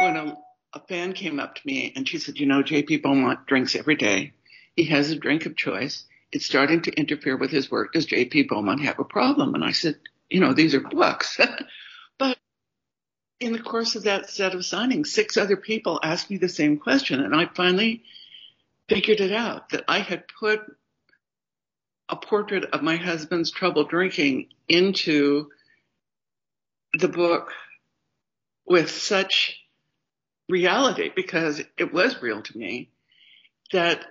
when 0.00 0.16
a, 0.16 0.36
a 0.72 0.80
fan 0.80 1.12
came 1.12 1.38
up 1.38 1.54
to 1.54 1.62
me 1.64 1.92
and 1.94 2.08
she 2.08 2.18
said, 2.18 2.38
"You 2.38 2.46
know, 2.46 2.62
J.P. 2.62 2.98
Beaumont 2.98 3.46
drinks 3.46 3.76
every 3.76 3.96
day. 3.96 4.32
He 4.76 4.84
has 4.84 5.10
a 5.10 5.16
drink 5.16 5.46
of 5.46 5.56
choice 5.56 6.04
it's 6.32 6.46
starting 6.46 6.82
to 6.82 6.92
interfere 6.92 7.36
with 7.36 7.50
his 7.50 7.70
work. 7.70 7.92
Does 7.92 8.06
J.P. 8.06 8.44
Beaumont 8.44 8.82
have 8.82 8.98
a 8.98 9.04
problem? 9.04 9.54
And 9.54 9.64
I 9.64 9.72
said, 9.72 9.96
you 10.28 10.40
know, 10.40 10.52
these 10.52 10.74
are 10.74 10.80
books. 10.80 11.40
but 12.18 12.38
in 13.40 13.52
the 13.52 13.58
course 13.58 13.96
of 13.96 14.04
that 14.04 14.30
set 14.30 14.54
of 14.54 14.60
signings, 14.60 15.08
six 15.08 15.36
other 15.36 15.56
people 15.56 15.98
asked 16.02 16.30
me 16.30 16.36
the 16.36 16.48
same 16.48 16.78
question. 16.78 17.20
And 17.20 17.34
I 17.34 17.46
finally 17.46 18.04
figured 18.90 19.20
it 19.20 19.32
out 19.32 19.68
that 19.68 19.84
I 19.86 20.00
had 20.00 20.24
put 20.26 20.60
a 22.08 22.16
portrait 22.16 22.64
of 22.64 22.82
my 22.82 22.96
husband's 22.96 23.52
trouble 23.52 23.84
drinking 23.84 24.48
into 24.68 25.48
the 26.94 27.06
book 27.06 27.52
with 28.66 28.90
such 28.90 29.60
reality 30.48 31.08
because 31.14 31.62
it 31.78 31.94
was 31.94 32.20
real 32.20 32.42
to 32.42 32.58
me 32.58 32.90
that 33.72 34.04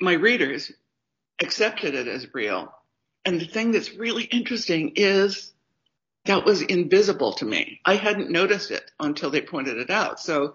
my 0.00 0.14
readers 0.14 0.72
accepted 1.42 1.94
it 1.94 2.08
as 2.08 2.32
real. 2.32 2.72
And 3.26 3.38
the 3.38 3.44
thing 3.44 3.72
that's 3.72 3.94
really 3.94 4.24
interesting 4.24 4.92
is 4.96 5.52
that 6.24 6.46
was 6.46 6.62
invisible 6.62 7.34
to 7.34 7.44
me. 7.44 7.82
I 7.84 7.96
hadn't 7.96 8.30
noticed 8.30 8.70
it 8.70 8.90
until 8.98 9.28
they 9.28 9.42
pointed 9.42 9.76
it 9.76 9.90
out. 9.90 10.20
So 10.20 10.54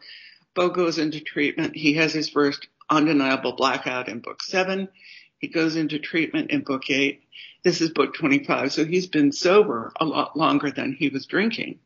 Beau 0.56 0.70
goes 0.70 0.98
into 0.98 1.20
treatment. 1.20 1.76
He 1.76 1.94
has 1.94 2.12
his 2.12 2.28
first 2.28 2.68
undeniable 2.90 3.54
blackout 3.54 4.10
in 4.10 4.20
book 4.20 4.42
seven. 4.44 4.90
He 5.38 5.48
goes 5.48 5.76
into 5.76 6.00
treatment 6.00 6.52
in 6.52 6.62
book 6.62 6.90
eight. 6.90 7.24
This 7.64 7.82
is 7.82 7.92
book 7.92 8.14
25. 8.14 8.72
So 8.72 8.86
he's 8.86 9.08
been 9.08 9.32
sober 9.32 9.92
a 10.00 10.06
lot 10.06 10.38
longer 10.38 10.72
than 10.72 10.94
he 10.94 11.10
was 11.10 11.26
drinking. 11.26 11.80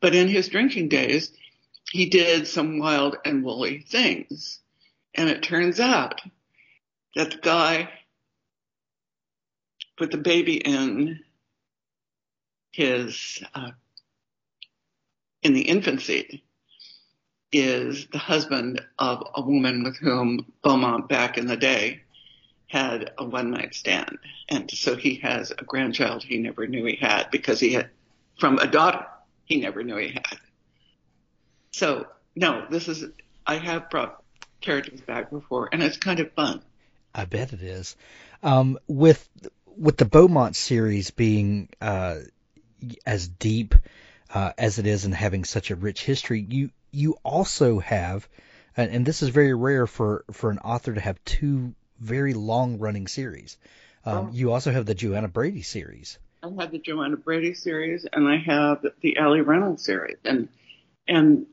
But 0.00 0.14
in 0.14 0.28
his 0.28 0.48
drinking 0.48 0.88
days, 0.88 1.32
he 1.90 2.08
did 2.08 2.46
some 2.46 2.78
wild 2.78 3.16
and 3.24 3.44
woolly 3.44 3.80
things. 3.88 4.60
And 5.14 5.28
it 5.28 5.42
turns 5.42 5.80
out 5.80 6.20
that 7.16 7.30
the 7.30 7.38
guy 7.38 7.90
put 9.96 10.10
the 10.10 10.18
baby 10.18 10.56
in 10.56 11.20
his 12.70 13.42
uh, 13.54 13.72
in 15.42 15.52
the 15.52 15.62
infancy 15.62 16.44
is 17.52 18.06
the 18.12 18.18
husband 18.18 18.80
of 18.98 19.22
a 19.34 19.42
woman 19.42 19.82
with 19.82 19.96
whom 19.96 20.52
Beaumont 20.62 21.08
back 21.08 21.36
in 21.36 21.46
the 21.46 21.56
day 21.56 22.02
had 22.68 23.12
a 23.18 23.24
one 23.24 23.50
night 23.50 23.74
stand. 23.74 24.18
And 24.48 24.70
so 24.70 24.96
he 24.96 25.16
has 25.16 25.50
a 25.50 25.64
grandchild 25.64 26.22
he 26.22 26.38
never 26.38 26.66
knew 26.66 26.84
he 26.84 26.96
had 26.96 27.30
because 27.30 27.58
he 27.58 27.72
had 27.72 27.90
from 28.38 28.58
a 28.58 28.66
daughter 28.66 29.06
he 29.44 29.60
never 29.60 29.82
knew 29.82 29.96
he 29.96 30.10
had. 30.10 30.38
So 31.72 32.06
no, 32.36 32.66
this 32.70 32.88
is 32.88 33.04
I 33.46 33.56
have 33.56 33.90
brought 33.90 34.22
characters 34.60 35.00
back 35.00 35.30
before, 35.30 35.68
and 35.72 35.82
it's 35.82 35.96
kind 35.96 36.20
of 36.20 36.32
fun. 36.32 36.62
I 37.14 37.24
bet 37.24 37.52
it 37.52 37.62
is. 37.62 37.96
Um, 38.42 38.78
with 38.86 39.28
with 39.76 39.96
the 39.96 40.04
Beaumont 40.04 40.54
series 40.54 41.10
being 41.10 41.68
uh, 41.80 42.16
as 43.04 43.26
deep 43.26 43.74
uh, 44.32 44.52
as 44.56 44.78
it 44.78 44.86
is 44.86 45.04
and 45.04 45.14
having 45.14 45.44
such 45.44 45.70
a 45.70 45.76
rich 45.76 46.04
history, 46.04 46.46
you 46.48 46.70
you 46.92 47.16
also 47.24 47.78
have, 47.78 48.28
and, 48.76 48.90
and 48.90 49.06
this 49.06 49.22
is 49.22 49.28
very 49.30 49.54
rare 49.54 49.86
for 49.86 50.24
for 50.32 50.50
an 50.50 50.58
author 50.58 50.94
to 50.94 51.00
have 51.00 51.22
two 51.24 51.74
very 51.98 52.34
long 52.34 52.78
running 52.78 53.06
series. 53.06 53.58
Um, 54.04 54.28
Oh. 54.28 54.30
You 54.32 54.52
also 54.52 54.72
have 54.72 54.86
the 54.86 54.94
Joanna 54.94 55.28
Brady 55.28 55.62
series. 55.62 56.18
I 56.42 56.48
have 56.58 56.70
the 56.70 56.78
Joanna 56.78 57.16
Brady 57.16 57.52
series, 57.52 58.06
and 58.10 58.26
I 58.26 58.38
have 58.38 58.84
the 59.02 59.18
Ali 59.18 59.42
Reynolds 59.42 59.84
series, 59.84 60.16
and 60.24 60.48
and 61.06 61.46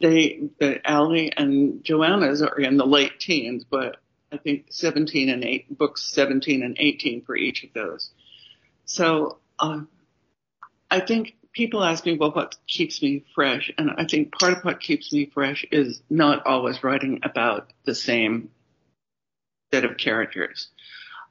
they 0.00 0.50
the 0.58 0.80
Ali 0.90 1.32
and 1.34 1.82
Joanna's 1.82 2.42
are 2.42 2.60
in 2.60 2.76
the 2.76 2.86
late 2.86 3.18
teens, 3.18 3.64
but 3.64 3.96
I 4.30 4.36
think 4.36 4.66
17 4.70 5.28
and 5.30 5.44
eight 5.44 5.76
books 5.78 6.02
17 6.02 6.62
and 6.62 6.76
18 6.78 7.22
for 7.22 7.36
each 7.36 7.64
of 7.64 7.72
those. 7.72 8.10
So 8.84 9.38
um, 9.58 9.88
I 10.90 11.00
think 11.00 11.36
people 11.54 11.82
ask 11.82 12.04
me, 12.04 12.16
well, 12.16 12.32
what 12.32 12.56
keeps 12.66 13.00
me 13.00 13.24
fresh? 13.34 13.72
And 13.78 13.92
I 13.96 14.04
think 14.04 14.38
part 14.38 14.58
of 14.58 14.64
what 14.64 14.80
keeps 14.80 15.12
me 15.12 15.30
fresh 15.32 15.64
is 15.70 16.02
not 16.10 16.46
always 16.46 16.82
writing 16.84 17.20
about 17.22 17.72
the 17.84 17.94
same 17.94 18.50
set 19.72 19.84
of 19.84 19.96
characters. 19.96 20.68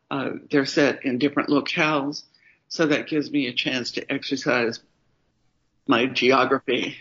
Uh, 0.09 0.31
they're 0.49 0.65
set 0.65 1.05
in 1.05 1.17
different 1.17 1.49
locales, 1.49 2.23
so 2.67 2.87
that 2.87 3.07
gives 3.07 3.31
me 3.31 3.47
a 3.47 3.53
chance 3.53 3.91
to 3.91 4.11
exercise 4.11 4.79
my 5.87 6.05
geography 6.05 6.97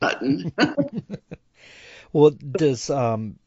button. 0.00 0.52
Well, 2.12 2.30
does 2.30 2.90
um, 2.90 3.38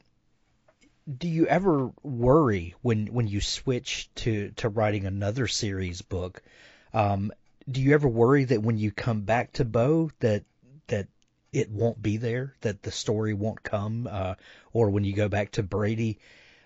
do 1.17 1.27
you 1.27 1.45
ever 1.45 1.91
worry 2.01 2.73
when 2.81 3.07
when 3.07 3.27
you 3.27 3.39
switch 3.39 4.09
to 4.15 4.51
to 4.57 4.69
writing 4.69 5.05
another 5.05 5.47
series 5.47 6.01
book? 6.01 6.41
Um, 6.93 7.31
do 7.69 7.81
you 7.81 7.93
ever 7.93 8.07
worry 8.07 8.43
that 8.45 8.61
when 8.61 8.77
you 8.77 8.91
come 8.91 9.21
back 9.21 9.53
to 9.53 9.65
Beau 9.65 10.11
that 10.19 10.43
that 10.87 11.07
it 11.51 11.71
won't 11.71 12.01
be 12.01 12.17
there, 12.17 12.55
that 12.61 12.83
the 12.83 12.91
story 12.91 13.33
won't 13.33 13.63
come, 13.63 14.07
uh, 14.11 14.35
or 14.73 14.89
when 14.89 15.03
you 15.03 15.13
go 15.13 15.29
back 15.29 15.51
to 15.51 15.63
Brady, 15.63 16.19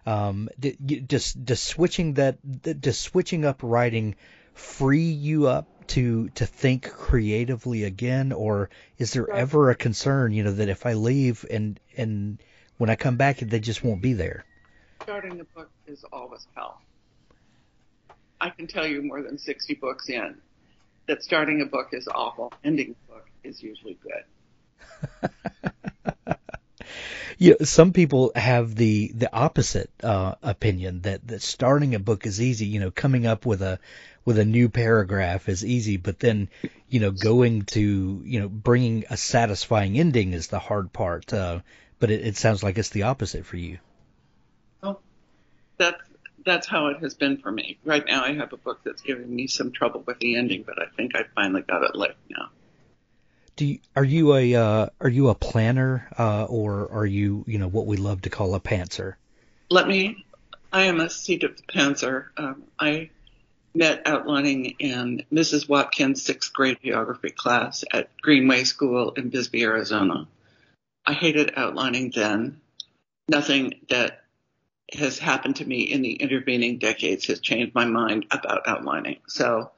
um, 0.05 0.49
just 0.59 1.43
just 1.43 1.63
switching 1.63 2.15
that, 2.15 2.37
just 2.81 3.01
switching 3.01 3.45
up 3.45 3.61
writing, 3.63 4.15
free 4.53 5.11
you 5.11 5.47
up 5.47 5.87
to 5.87 6.29
to 6.29 6.45
think 6.45 6.91
creatively 6.91 7.83
again, 7.83 8.31
or 8.31 8.69
is 8.97 9.13
there 9.13 9.29
ever 9.29 9.69
a 9.69 9.75
concern, 9.75 10.33
you 10.33 10.43
know, 10.43 10.51
that 10.51 10.69
if 10.69 10.85
I 10.85 10.93
leave 10.93 11.45
and 11.49 11.79
and 11.95 12.41
when 12.77 12.89
I 12.89 12.95
come 12.95 13.15
back, 13.15 13.37
they 13.37 13.59
just 13.59 13.83
won't 13.83 14.01
be 14.01 14.13
there? 14.13 14.45
Starting 15.03 15.39
a 15.39 15.43
book 15.43 15.69
is 15.87 16.03
always 16.11 16.45
hell. 16.55 16.81
I 18.41 18.49
can 18.49 18.67
tell 18.67 18.87
you 18.87 19.01
more 19.01 19.21
than 19.21 19.37
60 19.37 19.75
books 19.75 20.09
in 20.09 20.37
that 21.09 21.23
starting 21.23 21.61
a 21.61 21.65
book 21.65 21.89
is 21.91 22.07
awful. 22.07 22.53
Ending 22.63 22.95
a 22.95 23.11
book 23.11 23.27
is 23.43 23.61
usually 23.61 23.97
good. 24.01 25.29
Yeah, 27.41 27.53
some 27.63 27.93
people 27.93 28.33
have 28.35 28.75
the 28.75 29.13
the 29.15 29.33
opposite 29.33 29.89
uh, 30.03 30.35
opinion 30.43 31.03
that 31.03 31.25
that 31.27 31.41
starting 31.41 31.95
a 31.95 31.99
book 31.99 32.25
is 32.25 32.41
easy. 32.41 32.65
You 32.65 32.81
know, 32.81 32.91
coming 32.91 33.25
up 33.25 33.45
with 33.45 33.61
a 33.61 33.79
with 34.25 34.37
a 34.37 34.43
new 34.43 34.67
paragraph 34.67 35.47
is 35.47 35.63
easy, 35.63 35.95
but 35.95 36.19
then 36.19 36.49
you 36.89 36.99
know 36.99 37.11
going 37.11 37.61
to 37.67 38.21
you 38.25 38.41
know 38.41 38.49
bringing 38.49 39.05
a 39.09 39.15
satisfying 39.15 39.97
ending 39.97 40.33
is 40.33 40.47
the 40.47 40.59
hard 40.59 40.91
part. 40.91 41.31
Uh, 41.31 41.61
but 41.99 42.11
it, 42.11 42.27
it 42.27 42.35
sounds 42.35 42.61
like 42.61 42.77
it's 42.77 42.89
the 42.89 43.03
opposite 43.03 43.45
for 43.45 43.55
you. 43.55 43.77
Well, 44.83 45.01
that's 45.77 46.08
that's 46.45 46.67
how 46.67 46.87
it 46.87 46.99
has 46.99 47.13
been 47.13 47.37
for 47.37 47.51
me. 47.51 47.77
Right 47.83 48.03
now, 48.05 48.23
I 48.23 48.33
have 48.33 48.53
a 48.53 48.57
book 48.57 48.81
that's 48.83 49.01
giving 49.01 49.33
me 49.33 49.47
some 49.47 49.71
trouble 49.71 50.03
with 50.05 50.19
the 50.19 50.35
ending, 50.35 50.63
but 50.63 50.81
I 50.81 50.85
think 50.95 51.15
I 51.15 51.23
finally 51.35 51.61
got 51.61 51.83
it 51.83 51.95
licked 51.95 52.29
now. 52.29 52.49
Do 53.55 53.65
you, 53.65 53.79
are 53.95 54.05
you 54.05 54.35
a 54.35 54.55
uh, 54.55 54.89
are 55.01 55.09
you 55.09 55.29
a 55.29 55.35
planner 55.35 56.07
uh, 56.17 56.45
or 56.45 56.89
are 56.91 57.05
you 57.05 57.43
you 57.45 57.57
know 57.57 57.67
what 57.67 57.85
we 57.85 57.97
love 57.97 58.21
to 58.21 58.29
call 58.29 58.55
a 58.55 58.59
pantser? 58.59 59.15
Let 59.69 59.87
me. 59.87 60.25
I 60.71 60.83
am 60.83 60.99
a 60.99 61.09
seat 61.09 61.43
of 61.43 61.57
the 61.57 61.63
pantser. 61.63 62.27
Um, 62.37 62.63
I 62.79 63.09
met 63.73 64.03
outlining 64.05 64.75
in 64.79 65.25
Mrs. 65.31 65.67
Watkins' 65.67 66.23
sixth 66.23 66.53
grade 66.53 66.77
geography 66.83 67.31
class 67.31 67.83
at 67.91 68.15
Greenway 68.21 68.63
School 68.63 69.11
in 69.11 69.29
Bisbee, 69.29 69.63
Arizona. 69.63 70.27
I 71.05 71.13
hated 71.13 71.53
outlining 71.55 72.11
then. 72.15 72.61
Nothing 73.27 73.73
that 73.89 74.23
has 74.93 75.19
happened 75.19 75.57
to 75.57 75.65
me 75.65 75.81
in 75.81 76.01
the 76.01 76.13
intervening 76.13 76.79
decades 76.79 77.27
has 77.27 77.39
changed 77.39 77.75
my 77.75 77.85
mind 77.85 78.25
about 78.31 78.67
outlining. 78.67 79.17
So, 79.27 79.71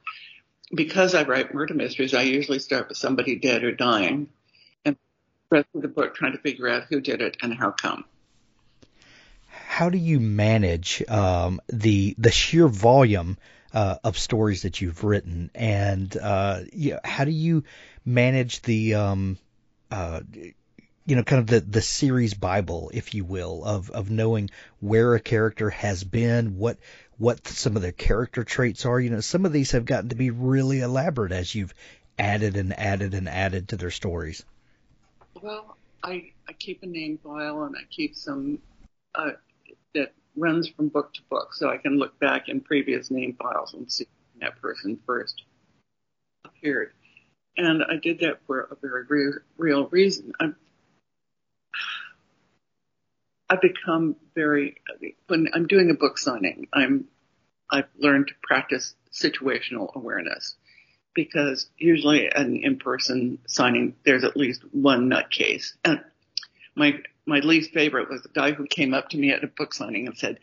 because 0.74 1.14
I 1.14 1.24
write 1.24 1.52
murder 1.54 1.74
mysteries, 1.74 2.14
I 2.14 2.22
usually 2.22 2.58
start 2.58 2.88
with 2.88 2.96
somebody 2.96 3.36
dead 3.36 3.62
or 3.64 3.72
dying, 3.72 4.28
and 4.84 4.96
the 5.50 5.56
rest 5.56 5.68
of 5.74 5.82
the 5.82 5.88
book 5.88 6.14
trying 6.14 6.32
to 6.32 6.38
figure 6.38 6.68
out 6.68 6.84
who 6.88 7.00
did 7.00 7.20
it 7.20 7.36
and 7.42 7.52
how 7.54 7.70
come. 7.72 8.04
how 9.48 9.90
do 9.90 9.98
you 9.98 10.20
manage 10.20 11.02
um, 11.08 11.60
the 11.68 12.14
the 12.18 12.30
sheer 12.30 12.68
volume 12.68 13.38
uh, 13.72 13.96
of 14.04 14.18
stories 14.18 14.62
that 14.62 14.80
you've 14.80 15.02
written, 15.02 15.50
and 15.54 16.16
uh, 16.16 16.60
how 17.04 17.24
do 17.24 17.30
you 17.30 17.64
manage 18.04 18.60
the 18.62 18.94
um, 18.94 19.38
uh, 19.90 20.20
you 21.06 21.16
know 21.16 21.22
kind 21.22 21.40
of 21.40 21.46
the 21.46 21.60
the 21.60 21.82
series 21.82 22.34
bible, 22.34 22.90
if 22.94 23.14
you 23.14 23.24
will, 23.24 23.64
of 23.64 23.90
of 23.90 24.10
knowing 24.10 24.50
where 24.80 25.14
a 25.14 25.20
character 25.20 25.70
has 25.70 26.04
been, 26.04 26.56
what 26.58 26.78
what 27.18 27.46
some 27.46 27.76
of 27.76 27.82
their 27.82 27.92
character 27.92 28.44
traits 28.44 28.86
are. 28.86 29.00
You 29.00 29.10
know, 29.10 29.20
some 29.20 29.44
of 29.44 29.52
these 29.52 29.72
have 29.72 29.84
gotten 29.84 30.10
to 30.10 30.16
be 30.16 30.30
really 30.30 30.80
elaborate 30.80 31.32
as 31.32 31.54
you've 31.54 31.74
added 32.18 32.56
and 32.56 32.78
added 32.78 33.14
and 33.14 33.28
added 33.28 33.68
to 33.68 33.76
their 33.76 33.90
stories. 33.90 34.44
Well, 35.40 35.76
I 36.02 36.32
I 36.48 36.52
keep 36.52 36.82
a 36.82 36.86
name 36.86 37.18
file 37.22 37.64
and 37.64 37.76
I 37.76 37.82
keep 37.90 38.14
some 38.14 38.60
uh, 39.14 39.32
that 39.94 40.14
runs 40.36 40.68
from 40.68 40.88
book 40.88 41.12
to 41.14 41.22
book, 41.28 41.54
so 41.54 41.68
I 41.68 41.78
can 41.78 41.98
look 41.98 42.18
back 42.18 42.48
in 42.48 42.60
previous 42.60 43.10
name 43.10 43.36
files 43.40 43.74
and 43.74 43.90
see 43.90 44.06
when 44.32 44.48
that 44.48 44.60
person 44.60 44.98
first 45.04 45.42
appeared. 46.44 46.92
And 47.56 47.84
I 47.84 47.96
did 47.96 48.20
that 48.20 48.40
for 48.46 48.62
a 48.62 48.76
very 48.80 49.04
real, 49.08 49.32
real 49.58 49.86
reason. 49.88 50.32
I'm, 50.40 50.56
I've 53.52 53.60
become 53.60 54.16
very 54.34 54.76
when 55.26 55.50
I'm 55.52 55.66
doing 55.66 55.90
a 55.90 55.94
book 55.94 56.16
signing, 56.16 56.68
I'm 56.72 57.04
I've 57.70 57.88
learned 57.98 58.28
to 58.28 58.34
practice 58.42 58.94
situational 59.12 59.94
awareness 59.94 60.54
because 61.14 61.68
usually 61.76 62.30
an 62.30 62.56
in-person 62.56 63.40
signing, 63.46 63.94
there's 64.06 64.24
at 64.24 64.38
least 64.38 64.62
one 64.72 65.10
nutcase. 65.10 65.74
And 65.84 66.00
my 66.74 67.00
my 67.26 67.40
least 67.40 67.72
favorite 67.72 68.08
was 68.08 68.22
the 68.22 68.30
guy 68.30 68.52
who 68.52 68.66
came 68.66 68.94
up 68.94 69.10
to 69.10 69.18
me 69.18 69.32
at 69.32 69.44
a 69.44 69.48
book 69.48 69.74
signing 69.74 70.06
and 70.06 70.16
said, 70.16 70.38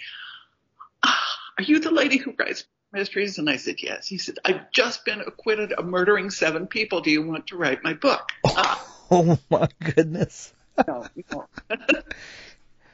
ah, 1.01 1.37
"Are 1.57 1.63
you 1.63 1.79
the 1.79 1.89
lady 1.89 2.17
who 2.17 2.35
writes 2.37 2.65
mysteries?" 2.93 3.39
And 3.39 3.49
I 3.49 3.55
said, 3.55 3.77
"Yes." 3.81 4.05
He 4.05 4.19
said, 4.19 4.37
"I've 4.45 4.71
just 4.71 5.03
been 5.03 5.21
acquitted 5.21 5.73
of 5.73 5.85
murdering 5.85 6.29
seven 6.29 6.67
people. 6.67 7.01
Do 7.01 7.09
you 7.09 7.23
want 7.23 7.47
to 7.47 7.57
write 7.57 7.83
my 7.83 7.93
book?" 7.95 8.29
Ah, 8.45 8.85
Oh 9.11 9.39
my 9.49 9.67
goodness! 9.83 10.53
no, 10.87 11.07
no. 11.31 11.47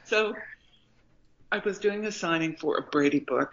so 0.06 0.34
I 1.50 1.58
was 1.58 1.78
doing 1.78 2.04
a 2.04 2.12
signing 2.12 2.56
for 2.56 2.78
a 2.78 2.82
Brady 2.82 3.20
book, 3.20 3.52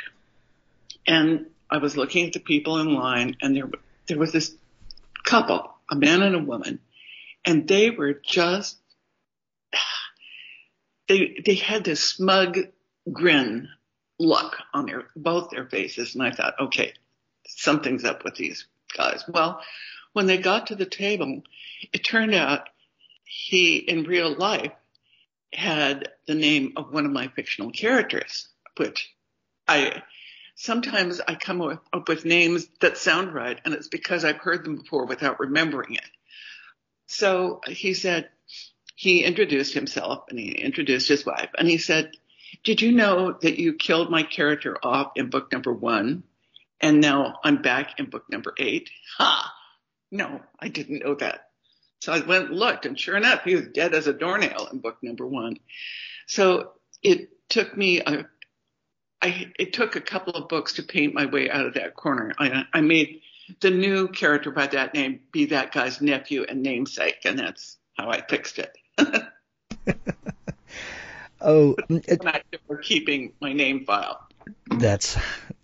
and 1.06 1.48
I 1.70 1.78
was 1.78 1.98
looking 1.98 2.28
at 2.28 2.34
the 2.34 2.39
people 2.39 2.80
in 2.80 2.94
line, 2.94 3.38
and 3.42 3.56
there 3.56 3.70
there 4.08 4.20
was 4.20 4.32
this 4.32 4.56
couple, 5.24 5.74
a 5.92 5.96
man 5.96 6.22
and 6.22 6.36
a 6.36 6.39
woman, 6.39 6.80
and 7.46 7.68
they 7.68 7.89
were 7.89 8.13
just 8.13 8.78
they 11.08 11.38
they 11.46 11.56
had 11.56 11.84
this 11.84 12.02
smug 12.04 12.60
grin 13.12 13.70
look 14.20 14.58
on 14.74 14.86
their 14.86 15.06
both 15.16 15.50
their 15.50 15.66
faces, 15.66 16.13
and 16.13 16.24
I 16.24 16.32
thought, 16.32 16.60
okay, 16.60 16.94
something's 17.48 18.06
up 18.06 18.24
with 18.24 18.36
these 18.36 18.66
guys. 18.96 19.24
Well, 19.28 19.62
when 20.13 20.28
they 20.28 20.38
got 20.38 20.68
to 20.68 20.76
the 20.76 20.86
table, 20.86 21.42
it 21.92 22.00
turned 22.00 22.36
out 22.36 22.70
he 23.24 23.78
in 23.78 24.04
real 24.04 24.36
life 24.36 24.72
had 25.54 26.10
the 26.28 26.36
name 26.36 26.74
of 26.76 26.92
one 26.92 27.06
of 27.06 27.12
my 27.12 27.28
fictional 27.28 27.72
characters, 27.72 28.48
which 28.78 29.13
I 29.68 30.04
sometimes 30.56 31.22
I 31.28 31.36
come 31.36 31.62
up 31.62 32.08
with 32.08 32.26
names 32.26 32.68
that 32.82 32.98
sound 32.98 33.34
right, 33.34 33.60
and 33.66 33.74
it's 33.74 33.88
because 33.88 34.26
I've 34.26 34.38
heard 34.38 34.63
them 34.63 34.78
before 34.78 35.06
without 35.06 35.39
remembering 35.39 35.96
it. 35.96 36.10
So 37.08 37.62
he 37.68 37.94
said, 37.94 38.30
he 38.96 39.24
introduced 39.24 39.74
himself 39.74 40.26
and 40.30 40.39
he 40.39 40.52
introduced 40.52 41.08
his 41.08 41.26
wife, 41.26 41.50
and 41.58 41.68
he 41.68 41.78
said, 41.78 42.12
Did 42.63 42.82
you 42.82 42.92
know 42.92 43.38
that 43.42 43.60
you 43.60 43.74
killed 43.74 44.10
my 44.10 44.24
character 44.24 44.78
off 44.84 45.13
in 45.16 45.30
book 45.30 45.52
number 45.52 45.74
one? 45.74 46.24
And 46.80 47.00
now 47.00 47.39
I'm 47.44 47.62
back 47.62 48.00
in 48.00 48.10
book 48.10 48.26
number 48.30 48.54
eight. 48.58 48.89
Ha! 49.18 49.54
No, 50.12 50.42
I 50.60 50.68
didn't 50.68 51.04
know 51.04 51.16
that. 51.16 51.50
So 52.04 52.12
I 52.12 52.20
went 52.20 52.50
and 52.50 52.60
looked, 52.60 52.86
and 52.86 53.00
sure 53.00 53.16
enough, 53.16 53.46
he 53.46 53.56
was 53.56 53.70
dead 53.70 53.94
as 53.94 54.08
a 54.08 54.13
doornail 54.13 54.68
in 54.74 54.80
book 54.80 54.98
number 55.02 55.26
one. 55.26 55.56
So 56.28 56.74
it 57.02 57.30
took 57.48 57.78
me 57.78 58.02
a, 58.02 58.26
I, 59.22 59.54
it 59.58 59.72
took 59.72 59.96
a 59.96 60.02
couple 60.02 60.34
of 60.34 60.50
books 60.50 60.74
to 60.74 60.84
paint 60.84 61.13
my 61.13 61.28
way 61.28 61.50
out 61.50 61.66
of 61.66 61.76
that 61.76 61.96
corner. 61.96 62.34
I, 62.38 62.66
I 62.74 62.82
made 62.82 63.22
the 63.62 63.70
new 63.70 64.10
character 64.10 64.52
by 64.52 64.68
that 64.68 64.94
name 64.94 65.22
be 65.32 65.46
that 65.46 65.72
guy's 65.72 66.02
nephew 66.02 66.44
and 66.44 66.62
namesake, 66.62 67.22
and 67.24 67.39
that's 67.39 67.78
how 67.98 68.10
I 68.10 68.20
fixed 68.20 68.60
it. 68.60 68.78
oh, 71.39 71.78
it, 71.89 72.22
for 72.68 72.78
keeping 72.80 73.32
my 73.39 73.54
name 73.54 73.86
file. 73.86 74.28
That's 74.68 75.18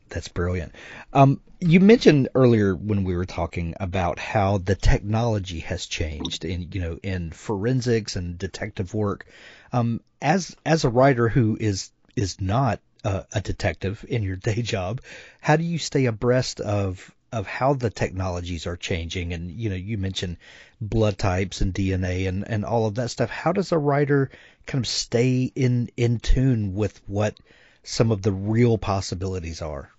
that's 0.09 0.27
brilliant. 0.27 0.73
Um, 1.13 1.41
you 1.59 1.79
mentioned 1.79 2.29
earlier 2.35 2.73
when 2.73 3.03
we 3.03 3.15
were 3.15 3.25
talking 3.25 3.75
about 3.79 4.17
how 4.17 4.59
the 4.59 4.75
technology 4.75 5.59
has 5.59 5.85
changed 5.85 6.45
in 6.45 6.69
you 6.71 6.81
know 6.81 6.99
in 7.03 7.31
forensics 7.31 8.15
and 8.15 8.37
detective 8.37 8.93
work. 8.93 9.25
Um, 9.73 10.01
as 10.21 10.55
as 10.65 10.85
a 10.85 10.89
writer 10.89 11.27
who 11.27 11.57
is 11.59 11.91
is 12.15 12.39
not 12.39 12.79
a, 13.03 13.25
a 13.33 13.41
detective 13.41 14.05
in 14.07 14.23
your 14.23 14.35
day 14.49 14.61
job, 14.61 15.01
how 15.41 15.55
do 15.55 15.63
you 15.63 15.77
stay 15.77 16.05
abreast 16.05 16.59
of 16.59 17.13
of 17.31 17.45
how 17.45 17.73
the 17.73 17.89
technologies 17.89 18.65
are 18.65 18.77
changing? 18.77 19.33
And 19.33 19.51
you 19.51 19.69
know, 19.69 19.75
you 19.75 19.97
mentioned 19.97 20.37
blood 20.79 21.17
types 21.17 21.61
and 21.61 21.73
DNA 21.73 22.27
and 22.27 22.47
and 22.47 22.63
all 22.63 22.85
of 22.85 22.95
that 22.95 23.11
stuff. 23.11 23.29
How 23.29 23.51
does 23.51 23.71
a 23.71 23.77
writer 23.77 24.31
kind 24.65 24.83
of 24.83 24.87
stay 24.87 25.51
in 25.55 25.89
in 25.97 26.19
tune 26.19 26.73
with 26.73 26.99
what 27.07 27.35
some 27.83 28.11
of 28.11 28.21
the 28.21 28.31
real 28.31 28.77
possibilities 28.77 29.61
are? 29.61 29.91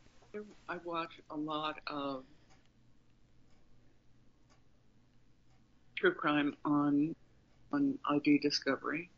I 0.70 0.76
watch 0.85 1.11
a 1.28 1.37
lot 1.37 1.80
of 1.88 2.22
true 5.96 6.14
crime 6.14 6.54
on 6.64 7.16
on 7.72 7.98
ID 8.09 8.38
Discovery. 8.38 9.11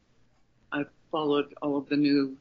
I've 0.73 0.89
followed 1.11 1.53
all 1.61 1.77
of 1.77 1.91
the 1.91 1.97
new 1.97 2.39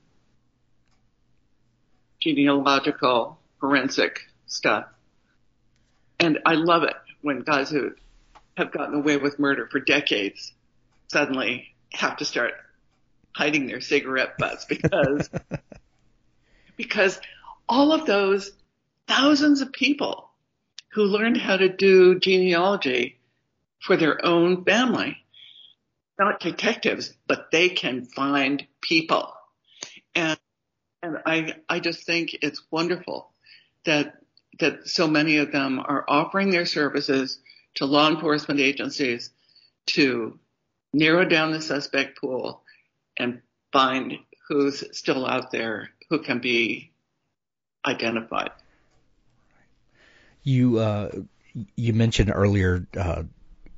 genealogical 2.21 3.37
forensic 3.59 4.21
stuff. 4.47 4.85
And 6.17 6.39
I 6.45 6.53
love 6.53 6.83
it 6.83 6.95
when 7.21 7.41
guys 7.41 7.69
who 7.69 7.91
have 8.55 8.71
gotten 8.71 8.95
away 8.95 9.17
with 9.17 9.39
murder 9.39 9.67
for 9.69 9.81
decades 9.81 10.53
suddenly 11.09 11.75
have 11.91 12.15
to 12.15 12.23
start 12.23 12.53
hiding 13.33 13.67
their 13.67 13.81
cigarette 13.81 14.37
butts 14.37 14.63
because 14.63 15.29
because 16.77 17.19
all 17.67 17.91
of 17.91 18.05
those 18.05 18.53
thousands 19.07 19.61
of 19.61 19.71
people 19.71 20.29
who 20.93 21.03
learned 21.03 21.37
how 21.37 21.57
to 21.57 21.69
do 21.69 22.19
genealogy 22.19 23.19
for 23.81 23.97
their 23.97 24.23
own 24.25 24.63
family, 24.63 25.17
not 26.19 26.39
detectives, 26.39 27.13
but 27.27 27.49
they 27.51 27.69
can 27.69 28.05
find 28.05 28.65
people. 28.81 29.33
And 30.15 30.39
and 31.03 31.17
I 31.25 31.55
I 31.67 31.79
just 31.79 32.05
think 32.05 32.37
it's 32.41 32.61
wonderful 32.69 33.31
that 33.85 34.21
that 34.59 34.87
so 34.87 35.07
many 35.07 35.37
of 35.37 35.51
them 35.51 35.79
are 35.79 36.05
offering 36.07 36.51
their 36.51 36.65
services 36.65 37.39
to 37.75 37.85
law 37.85 38.09
enforcement 38.09 38.59
agencies 38.59 39.31
to 39.87 40.37
narrow 40.93 41.25
down 41.25 41.51
the 41.51 41.61
suspect 41.61 42.19
pool 42.19 42.61
and 43.17 43.41
find 43.71 44.17
who's 44.47 44.83
still 44.95 45.25
out 45.25 45.51
there 45.51 45.89
who 46.09 46.21
can 46.21 46.39
be 46.39 46.91
identified. 47.85 48.51
You 50.43 50.79
uh, 50.79 51.11
you 51.75 51.93
mentioned 51.93 52.31
earlier, 52.33 52.85
uh, 52.97 53.23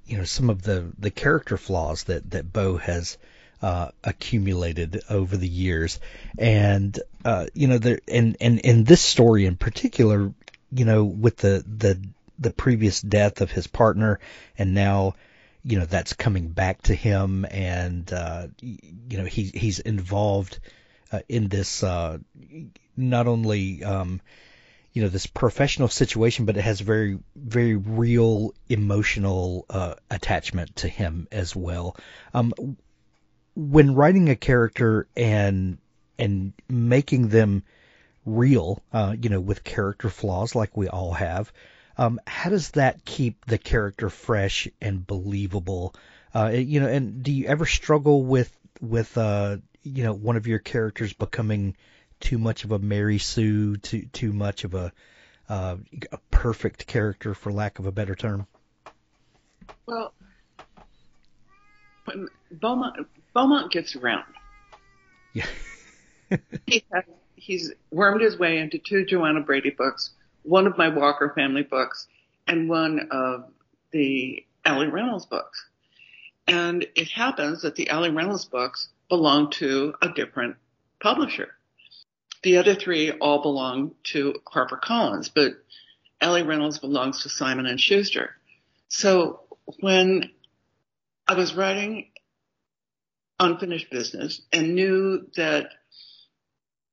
you 0.05 0.17
know, 0.17 0.23
some 0.23 0.49
of 0.49 0.61
the, 0.61 0.91
the 0.97 1.11
character 1.11 1.57
flaws 1.57 2.03
that 2.05 2.31
that 2.31 2.51
Beau 2.51 2.77
has 2.77 3.17
uh, 3.61 3.89
accumulated 4.03 5.01
over 5.09 5.37
the 5.37 5.47
years, 5.47 5.99
and 6.37 6.97
uh, 7.25 7.47
you 7.53 7.67
know, 7.67 7.77
there 7.77 7.99
and 8.07 8.37
and 8.39 8.59
in 8.59 8.83
this 8.83 9.01
story 9.01 9.45
in 9.45 9.55
particular, 9.55 10.31
you 10.71 10.85
know, 10.85 11.03
with 11.03 11.37
the 11.37 11.63
the 11.67 11.99
the 12.39 12.51
previous 12.51 13.01
death 13.01 13.41
of 13.41 13.51
his 13.51 13.67
partner, 13.67 14.19
and 14.57 14.73
now 14.73 15.15
you 15.63 15.79
know 15.79 15.85
that's 15.85 16.13
coming 16.13 16.49
back 16.49 16.81
to 16.81 16.93
him 16.93 17.45
and 17.49 18.11
uh 18.11 18.47
you 18.59 19.17
know 19.17 19.23
he 19.23 19.43
he's 19.43 19.79
involved 19.79 20.59
uh, 21.13 21.21
in 21.29 21.47
this 21.47 21.81
not 22.97 23.27
only 23.27 23.81
um 23.81 24.19
you 24.93 25.01
know 25.01 25.09
this 25.09 25.25
professional 25.25 25.87
situation 25.87 26.45
but 26.45 26.57
it 26.57 26.61
has 26.61 26.79
very 26.79 27.19
very 27.35 27.75
real 27.75 28.53
emotional 28.69 29.65
uh 29.69 29.95
attachment 30.09 30.75
to 30.75 30.87
him 30.87 31.27
as 31.31 31.55
well 31.55 31.97
um 32.33 32.53
when 33.55 33.95
writing 33.95 34.29
a 34.29 34.35
character 34.35 35.07
and 35.17 35.77
and 36.17 36.53
making 36.69 37.27
them 37.29 37.63
real 38.25 38.81
uh 38.93 39.15
you 39.19 39.29
know 39.29 39.41
with 39.41 39.63
character 39.63 40.09
flaws 40.09 40.55
like 40.55 40.77
we 40.77 40.87
all 40.87 41.13
have 41.13 41.51
um, 41.97 42.19
how 42.25 42.49
does 42.49 42.71
that 42.71 43.05
keep 43.05 43.45
the 43.45 43.57
character 43.57 44.09
fresh 44.09 44.67
and 44.81 45.05
believable? 45.05 45.93
Uh, 46.33 46.49
you 46.49 46.79
know, 46.79 46.87
and 46.87 47.21
do 47.23 47.31
you 47.31 47.45
ever 47.45 47.65
struggle 47.65 48.23
with 48.23 48.51
with 48.81 49.17
uh, 49.17 49.57
you 49.83 50.03
know 50.03 50.13
one 50.13 50.35
of 50.35 50.47
your 50.47 50.59
characters 50.59 51.13
becoming 51.13 51.75
too 52.23 52.37
much 52.37 52.63
of 52.63 52.71
a 52.71 52.79
Mary 52.79 53.17
Sue, 53.17 53.77
too 53.77 54.07
too 54.13 54.33
much 54.33 54.63
of 54.63 54.73
a 54.73 54.91
uh, 55.49 55.77
a 56.11 56.17
perfect 56.31 56.87
character, 56.87 57.33
for 57.33 57.51
lack 57.51 57.79
of 57.79 57.85
a 57.85 57.91
better 57.91 58.15
term? 58.15 58.47
Well, 59.85 60.13
Beaumont 62.51 63.07
Beaumont 63.33 63.71
gets 63.71 63.95
around, 63.95 64.25
yeah, 65.33 65.45
he 66.65 66.83
has, 66.91 67.03
he's 67.35 67.73
wormed 67.91 68.21
his 68.21 68.37
way 68.37 68.57
into 68.57 68.77
two 68.77 69.05
Joanna 69.05 69.41
Brady 69.41 69.69
books 69.69 70.11
one 70.43 70.67
of 70.67 70.77
my 70.77 70.89
Walker 70.89 71.31
family 71.35 71.63
books 71.63 72.07
and 72.47 72.69
one 72.69 73.07
of 73.11 73.45
the 73.91 74.45
Ali 74.65 74.87
Reynolds 74.87 75.25
books. 75.25 75.65
And 76.47 76.85
it 76.95 77.09
happens 77.09 77.61
that 77.61 77.75
the 77.75 77.89
Ali 77.89 78.09
Reynolds 78.09 78.45
books 78.45 78.89
belong 79.09 79.49
to 79.51 79.93
a 80.01 80.09
different 80.09 80.57
publisher. 80.99 81.55
The 82.43 82.57
other 82.57 82.75
three 82.75 83.11
all 83.11 83.41
belong 83.41 83.95
to 84.05 84.35
HarperCollins, 84.45 85.31
but 85.33 85.53
Ali 86.21 86.43
Reynolds 86.43 86.79
belongs 86.79 87.23
to 87.23 87.29
Simon 87.29 87.65
and 87.65 87.79
Schuster. 87.79 88.35
So 88.89 89.41
when 89.79 90.29
I 91.27 91.35
was 91.35 91.55
writing 91.55 92.07
unfinished 93.39 93.89
business 93.89 94.41
and 94.51 94.75
knew 94.75 95.27
that 95.35 95.69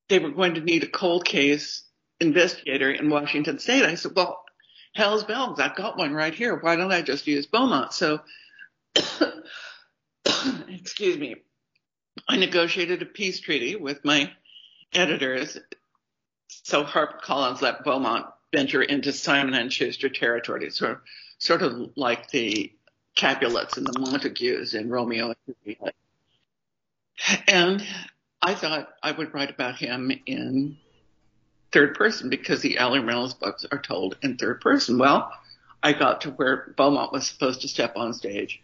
they 0.08 0.18
were 0.18 0.30
going 0.30 0.54
to 0.54 0.60
need 0.60 0.82
a 0.84 0.88
cold 0.88 1.24
case 1.24 1.84
investigator 2.18 2.90
in 2.90 3.08
Washington 3.08 3.58
State. 3.58 3.84
I 3.84 3.94
said, 3.94 4.12
well, 4.14 4.44
hell's 4.94 5.24
bells, 5.24 5.60
I've 5.60 5.76
got 5.76 5.96
one 5.96 6.12
right 6.12 6.34
here. 6.34 6.56
Why 6.56 6.76
don't 6.76 6.92
I 6.92 7.02
just 7.02 7.26
use 7.26 7.46
Beaumont? 7.46 7.92
So, 7.92 8.20
excuse 10.68 11.16
me, 11.16 11.36
I 12.28 12.36
negotiated 12.36 13.02
a 13.02 13.06
peace 13.06 13.40
treaty 13.40 13.76
with 13.76 14.04
my 14.04 14.30
editors. 14.92 15.58
So 16.48 16.84
HarperCollins 16.84 17.62
let 17.62 17.84
Beaumont 17.84 18.26
venture 18.52 18.82
into 18.82 19.12
Simon 19.12 19.54
and 19.54 19.72
Schuster 19.72 20.08
territory, 20.08 20.70
sort 20.70 20.92
of, 20.92 20.98
sort 21.38 21.62
of 21.62 21.90
like 21.96 22.30
the 22.30 22.72
Capulets 23.14 23.76
and 23.76 23.86
the 23.86 23.98
Montagues 23.98 24.74
in 24.74 24.88
Romeo 24.88 25.26
and 25.46 25.56
Juliet. 25.64 25.94
And 27.46 27.86
I 28.40 28.54
thought 28.54 28.88
I 29.02 29.12
would 29.12 29.34
write 29.34 29.50
about 29.50 29.76
him 29.76 30.10
in 30.26 30.78
third 31.72 31.94
person 31.94 32.30
because 32.30 32.62
the 32.62 32.78
Ali 32.78 33.00
Reynolds 33.00 33.34
books 33.34 33.66
are 33.70 33.80
told 33.80 34.16
in 34.22 34.36
third 34.36 34.60
person. 34.60 34.98
Well, 34.98 35.30
I 35.82 35.92
got 35.92 36.22
to 36.22 36.30
where 36.30 36.72
Beaumont 36.76 37.12
was 37.12 37.26
supposed 37.26 37.62
to 37.62 37.68
step 37.68 37.96
on 37.96 38.14
stage 38.14 38.60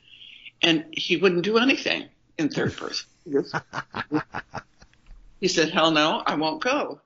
and 0.63 0.87
he 0.93 1.17
wouldn't 1.17 1.43
do 1.43 1.59
anything 1.59 2.09
in 2.39 2.49
third 2.49 2.75
person. 2.77 3.07
he 5.41 5.49
said, 5.49 5.71
hell 5.71 5.91
no, 5.91 6.23
I 6.25 6.35
won't 6.35 6.63
go. 6.63 7.01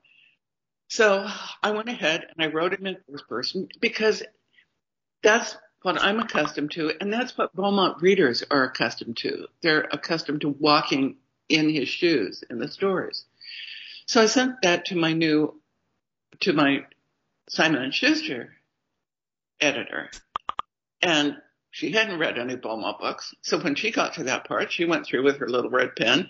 So 0.89 1.27
I 1.63 1.71
went 1.71 1.89
ahead 1.89 2.27
and 2.31 2.45
I 2.45 2.53
wrote 2.53 2.73
him 2.73 2.87
in 2.87 2.97
first 3.09 3.29
person 3.29 3.69
because 3.81 4.23
that's 5.23 5.57
what 5.83 6.03
I'm 6.03 6.19
accustomed 6.21 6.73
to. 6.73 6.93
And 7.01 7.13
that's 7.13 7.37
what 7.37 7.55
Beaumont 7.55 8.03
readers 8.03 8.45
are 8.51 8.65
accustomed 8.65 9.17
to. 9.19 9.47
They're 9.63 9.89
accustomed 9.93 10.43
to 10.43 10.49
walking 10.49 11.17
in 11.49 11.69
his 11.69 11.89
shoes 11.89 12.45
in 12.49 12.59
the 12.59 12.69
stories. 12.69 13.25
So 14.07 14.21
I 14.21 14.27
sent 14.27 14.63
that 14.63 14.87
to 14.87 14.97
my 14.97 15.13
new 15.13 15.61
to 16.41 16.53
my 16.53 16.85
Simon 17.49 17.83
and 17.83 17.95
Schuster 17.95 18.53
editor, 19.61 20.11
and 21.03 21.37
she 21.71 21.93
hadn't 21.93 22.19
read 22.19 22.39
any 22.39 22.57
Beaumont 22.57 22.99
books. 22.99 23.35
So 23.43 23.61
when 23.61 23.75
she 23.75 23.91
got 23.91 24.15
to 24.15 24.25
that 24.25 24.47
part, 24.47 24.73
she 24.73 24.85
went 24.85 25.07
through 25.07 25.25
with 25.25 25.39
her 25.39 25.49
little 25.49 25.71
red 25.71 25.97
pen 25.97 26.29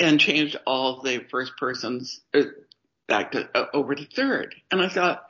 and 0.00 0.18
changed 0.18 0.56
all 0.66 1.02
the 1.02 1.18
first 1.30 1.56
persons 1.58 2.20
uh, 2.34 2.42
back 3.06 3.32
to 3.32 3.48
uh, 3.54 3.66
over 3.74 3.94
to 3.94 4.06
third. 4.06 4.54
And 4.70 4.80
I 4.80 4.88
thought, 4.88 5.24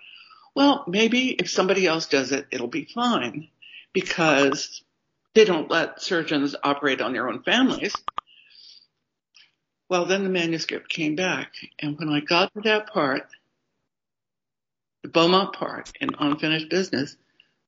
well, 0.54 0.85
maybe 0.87 1.30
if 1.30 1.50
somebody 1.50 1.87
else 1.87 2.06
does 2.06 2.33
it, 2.33 2.46
it'll 2.50 2.68
be 2.68 2.85
fine 2.85 3.48
because 3.92 4.83
they 5.35 5.44
don't 5.44 5.70
let 5.70 6.00
surgeons 6.00 6.54
operate 6.62 7.00
on 7.00 7.12
their 7.12 7.28
own 7.28 7.42
families. 7.42 7.94
Well, 9.88 10.04
then 10.04 10.22
the 10.22 10.30
manuscript 10.30 10.88
came 10.88 11.16
back, 11.16 11.52
and 11.80 11.98
when 11.98 12.09
I 12.09 12.20
got 12.20 12.54
to 12.54 12.61
that 12.61 12.92
part, 12.92 13.26
the 15.02 15.09
Beaumont 15.09 15.52
part 15.52 15.90
in 16.00 16.11
Unfinished 16.16 16.68
Business, 16.68 17.16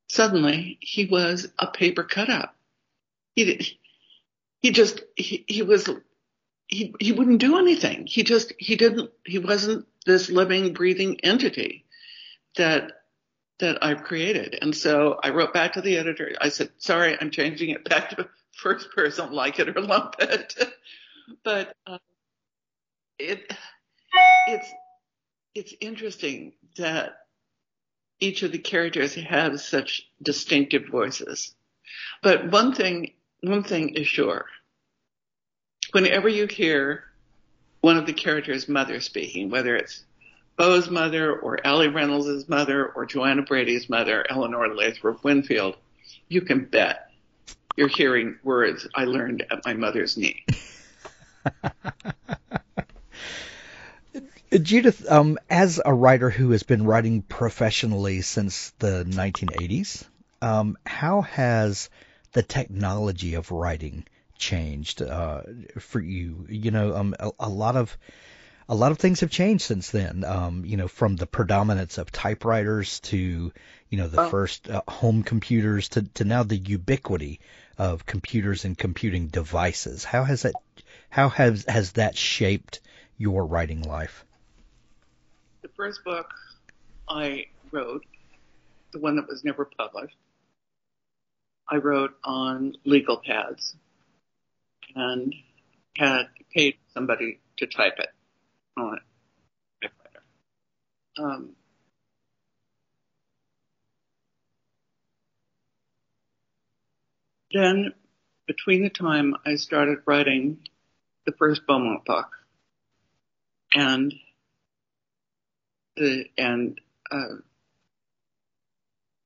suddenly 0.07 0.79
he 0.81 1.07
was 1.07 1.49
a 1.59 1.67
paper 1.67 2.05
cutout. 2.05 2.51
He 3.35 3.45
did, 3.45 3.67
he 4.61 4.71
just 4.71 5.01
he, 5.17 5.45
he 5.49 5.63
was 5.63 5.89
he 6.73 6.95
he 6.99 7.13
wouldn't 7.13 7.41
do 7.41 7.59
anything. 7.59 8.07
He 8.07 8.23
just 8.23 8.55
he 8.59 8.77
didn't 8.77 9.11
he 9.27 9.39
wasn't 9.39 9.87
this 10.07 10.31
living 10.31 10.73
breathing 10.73 11.21
entity 11.21 11.85
that 12.57 12.93
that 13.59 13.85
I've 13.85 14.05
created. 14.05 14.59
And 14.61 14.75
so 14.75 15.21
I 15.23 15.31
wrote 15.31 15.53
back 15.53 15.75
to 15.75 15.83
the 15.83 15.99
editor. 15.99 16.33
I 16.41 16.49
said, 16.49 16.71
"Sorry, 16.79 17.17
I'm 17.21 17.31
changing 17.31 17.71
it 17.71 17.85
back 17.89 18.11
to 18.11 18.29
first 18.53 18.91
person, 18.93 19.33
like 19.33 19.59
it 19.59 19.77
or 19.77 19.83
lump 19.83 20.17
it." 20.19 20.55
but 21.45 21.77
uh, 21.87 21.99
it 23.19 23.53
it's 24.49 24.73
it's 25.55 25.75
interesting 25.79 26.55
that 26.79 27.19
each 28.19 28.43
of 28.43 28.51
the 28.51 28.59
characters 28.59 29.15
have 29.15 29.61
such 29.61 30.09
distinctive 30.23 30.87
voices. 30.89 31.55
But 32.23 32.51
one 32.51 32.75
thing 32.75 33.13
one 33.43 33.63
thing 33.63 33.91
is 33.91 34.07
sure. 34.07 34.47
Whenever 35.93 36.29
you 36.29 36.47
hear 36.47 37.05
one 37.83 37.97
of 37.97 38.07
the 38.07 38.13
characters' 38.13 38.69
mother 38.69 39.01
speaking, 39.01 39.51
whether 39.51 39.77
it's 39.77 40.05
Beau's 40.57 40.91
mother 40.91 41.35
or 41.35 41.65
Ali 41.67 41.89
Reynolds' 41.89 42.49
mother 42.49 42.87
or 42.87 43.07
Joanna 43.07 43.43
Brady's 43.43 43.89
mother, 43.89 44.25
Eleanor 44.29 44.75
Lathrop 44.75 45.23
Winfield, 45.23 45.77
you 46.29 46.41
can 46.41 46.65
bet 46.65 47.11
you're 47.77 47.89
hearing 47.89 48.39
words 48.43 48.87
I 48.95 49.05
learned 49.05 49.45
at 49.51 49.65
my 49.65 49.75
mother's 49.75 50.17
knee. 50.17 50.45
Judith, 54.63 55.11
um, 55.11 55.39
as 55.49 55.81
a 55.85 55.93
writer 55.95 56.29
who 56.29 56.51
has 56.51 56.63
been 56.63 56.85
writing 56.85 57.23
professionally 57.23 58.21
since 58.21 58.71
the 58.79 59.05
1980s, 59.09 60.05
um, 60.43 60.77
how 60.85 61.23
has 61.23 61.89
the 62.33 62.43
technology 62.43 63.35
of 63.35 63.51
writing 63.51 64.05
changed 64.43 65.01
uh, 65.01 65.43
for 65.79 66.01
you? 66.01 66.47
You 66.49 66.73
know, 66.73 66.97
um, 66.97 67.15
a, 67.19 67.31
a, 67.39 67.49
lot 67.49 67.77
of 67.77 67.97
a 68.69 68.75
lot 68.75 68.91
of 68.91 68.99
things 68.99 69.21
have 69.21 69.31
changed 69.31 69.65
since 69.65 69.91
then. 69.91 70.25
Um, 70.25 70.65
you 70.65 70.77
know, 70.77 70.89
from 70.89 71.17
the 71.17 71.27
predominance 71.27 71.97
of 71.99 72.11
typewriters 72.11 73.01
to 73.01 73.53
you 73.89 73.99
know 73.99 74.09
the 74.09 74.23
oh. 74.23 74.29
first 74.29 74.69
uh, 74.69 74.83
home 74.89 75.23
computers 75.23 75.91
to, 75.91 76.03
to 76.15 76.25
now 76.25 76.43
the 76.43 76.57
ubiquity 76.57 77.41
of 77.79 78.05
computers 78.05 78.65
and 78.65 78.77
computing 78.77 79.29
devices. 79.29 80.05
How 80.05 80.25
has 80.25 80.43
that 80.43 80.55
how 81.09 81.29
has 81.29 81.65
has 81.69 81.93
that 81.93 82.17
shaped 82.17 82.81
your 83.17 83.47
writing 83.47 83.83
life? 83.83 84.25
The 85.63 85.69
first 85.77 86.03
book 86.05 86.27
I 87.09 87.47
wrote, 87.71 88.05
the 88.93 88.99
one 88.99 89.17
that 89.17 89.29
was 89.29 89.45
never 89.45 89.65
published, 89.65 90.17
I 91.71 91.77
wrote 91.77 92.15
on 92.25 92.75
legal 92.85 93.19
pads 93.25 93.77
and 94.95 95.35
had 95.97 96.25
paid 96.55 96.77
somebody 96.95 97.41
to 97.59 97.67
type 97.67 97.99
it 97.99 98.09
on 98.77 98.95
it. 98.95 99.03
Um, 101.19 101.51
then, 107.53 107.93
between 108.47 108.83
the 108.83 108.91
time 108.91 109.35
I 109.45 109.57
started 109.57 109.99
writing 110.07 110.67
the 111.27 111.33
first 111.33 111.67
Beaumont 111.67 112.05
book 112.07 112.29
and 113.75 114.15
the 115.97 116.25
and 116.39 116.81
uh, 117.11 117.37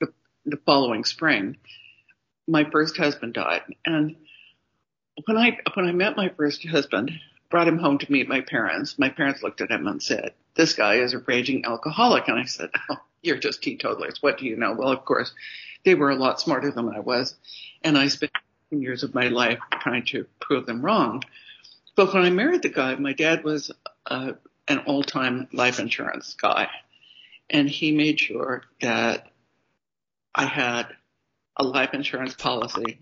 the, 0.00 0.12
the 0.44 0.58
following 0.66 1.04
spring, 1.04 1.56
my 2.48 2.68
first 2.70 2.96
husband 2.96 3.34
died. 3.34 3.62
And 3.84 4.16
when 5.24 5.36
I 5.36 5.58
when 5.74 5.86
I 5.86 5.92
met 5.92 6.16
my 6.16 6.28
first 6.28 6.66
husband, 6.66 7.10
brought 7.50 7.68
him 7.68 7.78
home 7.78 7.98
to 7.98 8.12
meet 8.12 8.28
my 8.28 8.40
parents. 8.40 8.98
My 8.98 9.08
parents 9.08 9.42
looked 9.42 9.60
at 9.60 9.70
him 9.70 9.86
and 9.86 10.02
said, 10.02 10.34
"This 10.54 10.74
guy 10.74 10.96
is 10.96 11.14
a 11.14 11.18
raging 11.18 11.64
alcoholic." 11.64 12.28
And 12.28 12.38
I 12.38 12.44
said, 12.44 12.70
"Oh, 12.90 12.98
you're 13.22 13.38
just 13.38 13.62
teetotalers. 13.62 14.22
What 14.22 14.38
do 14.38 14.46
you 14.46 14.56
know?" 14.56 14.74
Well, 14.74 14.92
of 14.92 15.04
course, 15.04 15.32
they 15.84 15.94
were 15.94 16.10
a 16.10 16.16
lot 16.16 16.40
smarter 16.40 16.70
than 16.70 16.88
I 16.88 17.00
was, 17.00 17.34
and 17.82 17.96
I 17.96 18.08
spent 18.08 18.32
years 18.70 19.02
of 19.02 19.14
my 19.14 19.28
life 19.28 19.58
trying 19.80 20.04
to 20.04 20.26
prove 20.40 20.66
them 20.66 20.84
wrong. 20.84 21.22
But 21.94 22.12
when 22.12 22.24
I 22.24 22.30
married 22.30 22.62
the 22.62 22.68
guy, 22.68 22.94
my 22.96 23.12
dad 23.12 23.42
was 23.42 23.70
uh, 24.04 24.32
an 24.68 24.78
all-time 24.80 25.48
life 25.52 25.78
insurance 25.78 26.34
guy, 26.34 26.68
and 27.48 27.68
he 27.68 27.92
made 27.92 28.20
sure 28.20 28.64
that 28.82 29.30
I 30.34 30.44
had 30.44 30.88
a 31.56 31.64
life 31.64 31.94
insurance 31.94 32.34
policy 32.34 32.98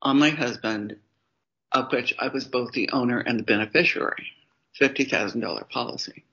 on 0.00 0.18
my 0.18 0.28
husband, 0.28 0.96
of 1.74 1.92
which 1.92 2.14
I 2.18 2.28
was 2.28 2.44
both 2.44 2.72
the 2.72 2.90
owner 2.90 3.18
and 3.18 3.38
the 3.38 3.42
beneficiary, 3.42 4.28
$50,000 4.80 5.68
policy. 5.68 6.24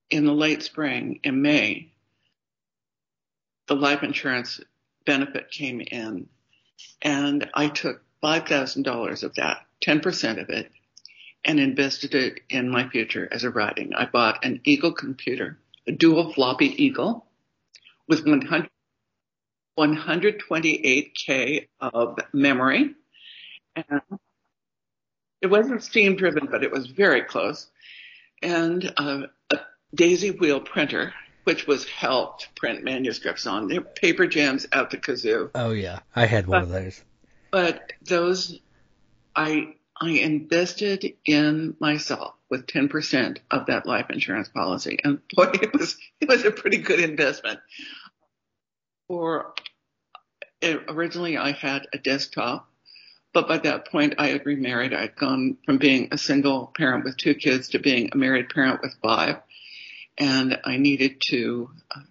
in 0.10 0.26
the 0.26 0.34
late 0.34 0.64
spring, 0.64 1.20
in 1.24 1.42
May, 1.42 1.92
the 3.68 3.76
life 3.76 4.04
insurance 4.04 4.62
benefit 5.06 5.52
came 5.52 5.82
in 5.82 6.30
and 7.02 7.50
I 7.54 7.68
took 7.68 8.02
$5,000 8.24 9.24
of 9.24 9.36
that, 9.36 9.66
10% 9.86 10.42
of 10.42 10.50
it, 10.50 10.72
and 11.44 11.60
invested 11.60 12.16
it 12.16 12.40
in 12.50 12.70
my 12.70 12.90
future 12.90 13.28
as 13.32 13.44
a 13.44 13.50
writing. 13.50 13.94
I 13.94 14.06
bought 14.06 14.44
an 14.44 14.62
Eagle 14.64 14.94
computer, 14.94 15.58
a 15.88 15.92
dual 15.92 16.34
floppy 16.34 16.84
Eagle 16.84 17.26
with 18.08 18.26
100, 18.26 18.70
128K 19.78 21.68
of 21.80 22.18
memory. 22.34 22.96
And 23.76 24.02
it 25.42 25.48
wasn't 25.48 25.84
steam 25.84 26.16
driven, 26.16 26.48
but 26.50 26.64
it 26.64 26.72
was 26.72 26.88
very 26.88 27.22
close. 27.22 27.68
And 28.42 28.92
uh, 28.98 29.24
a 29.52 29.60
daisy 29.94 30.32
wheel 30.32 30.60
printer 30.60 31.14
which 31.46 31.68
was 31.68 31.88
hell 31.88 32.38
to 32.40 32.48
print 32.56 32.84
manuscripts 32.84 33.48
on. 33.48 33.68
They're 33.68 33.82
paper 33.82 34.28
jams 34.28 34.68
out 34.74 34.90
the 34.90 34.98
kazoo. 34.98 35.52
Oh 35.56 35.72
yeah, 35.72 36.00
I 36.16 36.26
had 36.26 36.48
one 36.48 36.62
but, 36.62 36.64
of 36.64 36.84
those. 36.84 37.04
But 37.52 37.94
those, 38.02 38.60
I 39.36 39.76
I 40.00 40.10
invested 40.10 41.14
in 41.24 41.78
myself 41.80 42.34
with 42.50 42.68
10% 42.68 43.38
of 43.50 43.68
that 43.68 43.86
life 43.86 44.08
insurance 44.10 44.50
policy, 44.50 45.00
and 45.04 45.22
boy, 45.34 45.52
it 45.54 45.74
was 45.74 45.96
it 46.20 46.28
was 46.28 46.44
a 46.44 46.52
pretty 46.52 46.78
good 46.78 47.00
investment. 47.00 47.60
For 49.08 49.54
it, 50.62 50.84
originally, 50.88 51.38
I 51.38 51.52
had 51.52 51.88
a 51.94 52.00
desktop, 52.00 52.68
but 53.34 53.48
by 53.48 53.60
that 53.60 53.92
point, 53.92 54.16
I 54.18 54.30
had 54.30 54.48
remarried. 54.48 54.96
I 54.96 55.02
had 55.02 55.16
gone 55.16 55.58
from 55.64 55.78
being 55.78 56.08
a 56.12 56.18
single 56.18 56.74
parent 56.76 57.06
with 57.06 57.18
two 57.18 57.36
kids 57.36 57.70
to 57.70 57.80
being 57.80 58.10
a 58.12 58.18
married 58.18 58.50
parent 58.50 58.82
with 58.82 58.96
five 59.04 59.38
and 60.18 60.60
I 60.64 60.78
needed 60.78 61.22
to 61.30 61.70
uh, 61.96 62.02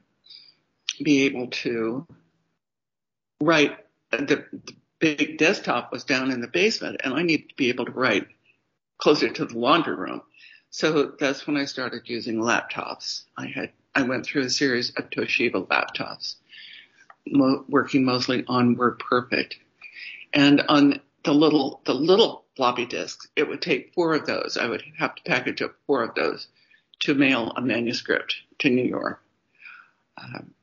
be 1.02 1.24
able 1.24 1.48
to 1.48 2.06
write. 3.40 3.78
The, 4.10 4.18
the 4.18 4.74
big 4.98 5.38
desktop 5.38 5.92
was 5.92 6.04
down 6.04 6.30
in 6.30 6.40
the 6.40 6.48
basement, 6.48 7.00
and 7.02 7.14
I 7.14 7.22
needed 7.22 7.50
to 7.50 7.54
be 7.56 7.68
able 7.68 7.86
to 7.86 7.92
write 7.92 8.28
closer 8.98 9.28
to 9.28 9.44
the 9.44 9.58
laundry 9.58 9.94
room. 9.94 10.22
So 10.70 11.12
that's 11.18 11.46
when 11.46 11.56
I 11.56 11.66
started 11.66 12.02
using 12.06 12.36
laptops. 12.36 13.24
I 13.36 13.46
had 13.46 13.72
I 13.94 14.02
went 14.02 14.26
through 14.26 14.42
a 14.42 14.50
series 14.50 14.90
of 14.90 15.08
Toshiba 15.10 15.68
laptops, 15.68 16.34
mo- 17.26 17.64
working 17.68 18.04
mostly 18.04 18.44
on 18.48 18.76
WordPerfect, 18.76 19.54
and 20.32 20.62
on 20.68 21.00
the 21.22 21.32
little 21.32 21.80
the 21.84 21.94
little 21.94 22.44
floppy 22.56 22.86
disks. 22.86 23.28
It 23.36 23.48
would 23.48 23.62
take 23.62 23.94
four 23.94 24.14
of 24.14 24.26
those. 24.26 24.56
I 24.56 24.66
would 24.66 24.82
have 24.98 25.14
to 25.14 25.22
package 25.22 25.62
up 25.62 25.74
four 25.86 26.02
of 26.02 26.14
those 26.14 26.48
to 27.00 27.14
mail 27.14 27.52
a 27.56 27.60
manuscript 27.60 28.36
to 28.60 28.70
New 28.70 28.84
York. 28.84 29.20
Um, 30.16 30.54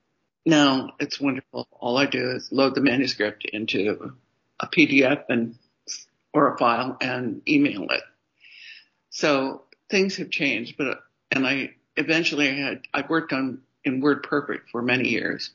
now 0.46 0.94
it's 1.00 1.20
wonderful. 1.20 1.68
All 1.72 1.98
I 1.98 2.06
do 2.06 2.32
is 2.32 2.52
load 2.52 2.76
the 2.76 2.82
manuscript 2.82 3.46
into 3.46 4.14
a 4.60 4.68
PDF 4.68 5.26
and 5.30 5.56
or 6.34 6.54
a 6.54 6.58
file 6.58 6.98
and 7.02 7.42
email 7.48 7.88
it. 7.90 8.02
So 9.10 9.64
things 9.90 10.16
have 10.18 10.30
changed, 10.30 10.76
but 10.78 11.04
and 11.30 11.46
I 11.46 11.76
eventually 11.98 12.50
I 12.50 12.54
had 12.54 12.82
I 12.94 13.06
worked 13.08 13.34
on 13.34 13.62
in 13.84 14.02
WordPerfect 14.02 14.70
for 14.72 14.82
many 14.82 15.10
years, 15.10 15.52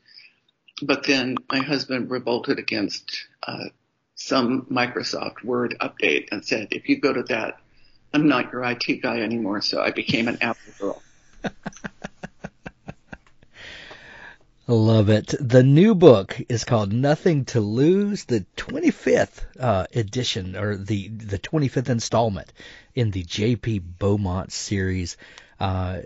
but 0.83 1.05
then 1.07 1.37
my 1.51 1.61
husband 1.61 2.11
revolted 2.11 2.59
against 2.59 3.27
uh, 3.43 3.67
some 4.15 4.63
Microsoft 4.63 5.45
Word 5.45 5.77
update 5.81 6.29
and 6.33 6.45
said, 6.45 6.69
if 6.71 6.89
you 6.89 7.01
go 7.01 7.13
to 7.13 7.23
that, 7.25 7.61
I'm 8.17 8.29
not 8.29 8.51
your 8.51 8.65
IT 8.65 9.03
guy 9.03 9.21
anymore. 9.21 9.61
So 9.61 9.83
I 9.83 9.91
became 9.91 10.27
an 10.27 10.39
Apple 10.41 10.73
girl. 10.81 11.03
Love 14.67 15.11
it. 15.11 15.35
The 15.39 15.63
new 15.63 15.95
book 15.95 16.41
is 16.49 16.65
called 16.65 16.95
Nothing 16.95 17.45
to 17.47 17.61
Lose, 17.61 18.25
the 18.25 18.47
25th 18.57 19.45
uh, 19.61 19.87
edition 19.95 20.57
or 20.57 20.79
the 20.79 21.09
the 21.09 21.39
25th 21.39 21.91
installment 21.91 22.51
in 22.95 23.11
the 23.11 23.23
J.P. 23.23 23.81
Beaumont 23.81 24.51
series. 24.51 25.19
Uh, 25.61 26.01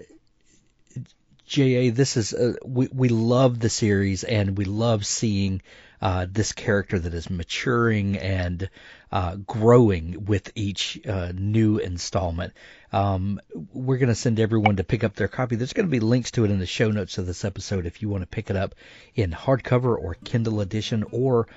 JA, 1.47 1.93
this 1.93 2.17
is 2.17 2.35
uh, 2.35 2.55
we 2.65 2.89
we 2.93 3.09
love 3.09 3.61
the 3.61 3.71
series 3.71 4.25
and 4.25 4.59
we 4.59 4.65
love 4.65 5.07
seeing 5.07 5.63
uh, 6.01 6.27
this 6.31 6.53
character 6.53 6.99
that 6.99 7.13
is 7.15 7.29
maturing 7.29 8.17
and 8.17 8.71
uh, 9.13 9.37
growing 9.37 10.25
with 10.25 10.51
each 10.55 11.01
uh, 11.07 11.33
new 11.35 11.79
installment. 11.79 12.53
Um, 12.93 13.41
we're 13.73 13.99
going 13.99 14.09
to 14.09 14.15
send 14.15 14.41
everyone 14.41 14.77
to 14.77 14.85
pick 14.85 15.05
up 15.05 15.15
their 15.15 15.29
copy. 15.29 15.57
There's 15.57 15.73
going 15.73 15.87
to 15.87 15.91
be 15.91 16.01
links 16.01 16.31
to 16.33 16.45
it 16.45 16.51
in 16.51 16.59
the 16.59 16.67
show 16.67 16.91
notes 16.91 17.19
of 17.19 17.27
this 17.27 17.45
episode 17.45 17.87
if 17.87 18.03
you 18.03 18.09
want 18.09 18.23
to 18.23 18.29
pick 18.29 18.51
it 18.51 18.57
up 18.57 18.75
in 19.15 19.31
hardcover 19.31 19.97
or 19.97 20.17
Kindle 20.25 20.61
edition 20.61 21.05
or 21.11 21.49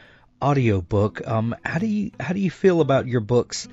audiobook. 0.41 1.25
Um, 1.25 1.55
how 1.63 1.79
do 1.79 1.87
you 1.87 2.11
how 2.19 2.33
do 2.33 2.39
you 2.39 2.51
feel 2.51 2.81
about 2.81 3.07
your 3.07 3.21
books 3.21 3.67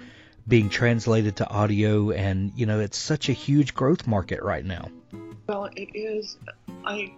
being 0.46 0.68
translated 0.68 1.36
to 1.36 1.48
audio? 1.48 2.10
And 2.10 2.52
you 2.54 2.66
know, 2.66 2.80
it's 2.80 2.96
such 2.96 3.28
a 3.28 3.32
huge 3.32 3.74
growth 3.74 4.06
market 4.06 4.42
right 4.42 4.64
now. 4.64 4.88
Well, 5.48 5.68
it 5.74 5.88
is. 5.94 6.38
I 6.84 7.12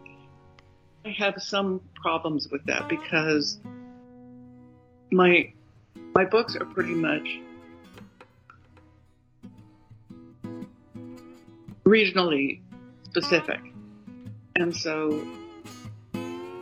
I 1.05 1.11
have 1.11 1.43
some 1.43 1.81
problems 1.95 2.49
with 2.49 2.65
that 2.67 2.89
because 2.89 3.59
my 5.11 5.53
my 6.15 6.25
books 6.25 6.55
are 6.57 6.65
pretty 6.65 6.95
much 6.95 7.41
regionally 11.85 12.61
specific, 13.05 13.61
and 14.55 14.77
so 14.77 15.27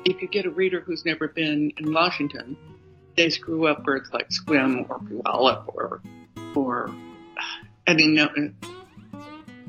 if 0.07 0.22
you 0.22 0.29
get 0.29 0.46
a 0.46 0.50
reader 0.50 0.81
who's 0.81 1.05
never 1.05 1.29
been 1.29 1.72
in 1.76 1.92
Washington, 1.92 2.57
they 3.16 3.29
screw 3.29 3.66
up 3.66 3.85
words 3.85 4.09
like 4.12 4.31
Sequim 4.31 4.88
or 4.88 5.00
Puyallup 5.00 5.64
or 5.68 6.00
or 6.55 6.90
any 7.87 8.07
no, 8.07 8.29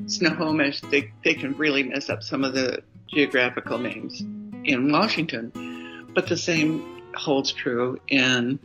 Snohomish, 0.06 0.80
they, 0.80 1.12
they 1.24 1.34
can 1.34 1.56
really 1.56 1.82
mess 1.82 2.08
up 2.08 2.22
some 2.22 2.44
of 2.44 2.54
the 2.54 2.82
geographical 3.08 3.78
names 3.78 4.24
in 4.64 4.90
Washington. 4.90 6.10
But 6.14 6.26
the 6.26 6.36
same 6.36 7.02
holds 7.14 7.52
true 7.52 7.98
in 8.08 8.58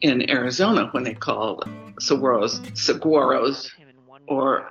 in 0.00 0.30
Arizona 0.30 0.88
when 0.92 1.04
they 1.04 1.14
call 1.14 1.62
saguaros 2.00 2.60
saguaros 2.72 3.70
or 4.26 4.70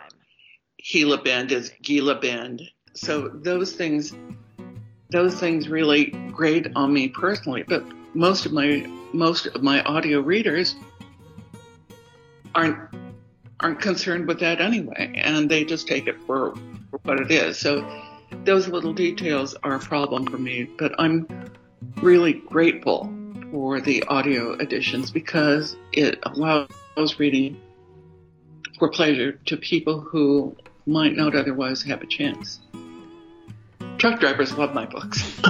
Gila 0.83 1.21
Bend 1.21 1.51
is 1.51 1.71
Gila 1.81 2.15
Bend. 2.15 2.61
So 2.93 3.29
those 3.29 3.73
things 3.73 4.13
those 5.11 5.39
things 5.39 5.67
really 5.67 6.05
grate 6.31 6.67
on 6.75 6.93
me 6.93 7.09
personally. 7.09 7.63
But 7.67 7.83
most 8.13 8.45
of 8.45 8.53
my 8.53 8.87
most 9.13 9.47
of 9.47 9.63
my 9.63 9.81
audio 9.83 10.21
readers 10.21 10.75
aren't 12.55 12.77
aren't 13.59 13.81
concerned 13.81 14.27
with 14.27 14.39
that 14.39 14.61
anyway, 14.61 15.13
and 15.17 15.49
they 15.49 15.65
just 15.65 15.87
take 15.87 16.07
it 16.07 16.19
for, 16.21 16.55
for 16.89 16.99
what 17.03 17.19
it 17.19 17.29
is. 17.29 17.57
So 17.57 17.81
those 18.43 18.67
little 18.67 18.93
details 18.93 19.55
are 19.63 19.75
a 19.75 19.79
problem 19.79 20.25
for 20.25 20.37
me, 20.37 20.63
but 20.63 20.93
I'm 20.99 21.27
really 22.01 22.33
grateful 22.33 23.13
for 23.51 23.81
the 23.81 24.03
audio 24.03 24.53
editions 24.53 25.11
because 25.11 25.75
it 25.91 26.19
allows 26.23 26.69
reading 27.19 27.59
for 28.77 28.89
pleasure 28.89 29.33
to 29.45 29.57
people 29.57 29.99
who 29.99 30.55
might 30.85 31.15
not 31.15 31.35
otherwise 31.35 31.83
have 31.83 32.01
a 32.01 32.07
chance. 32.07 32.59
Truck 33.97 34.19
drivers 34.19 34.57
love 34.57 34.73
my 34.73 34.85
books. 34.85 35.41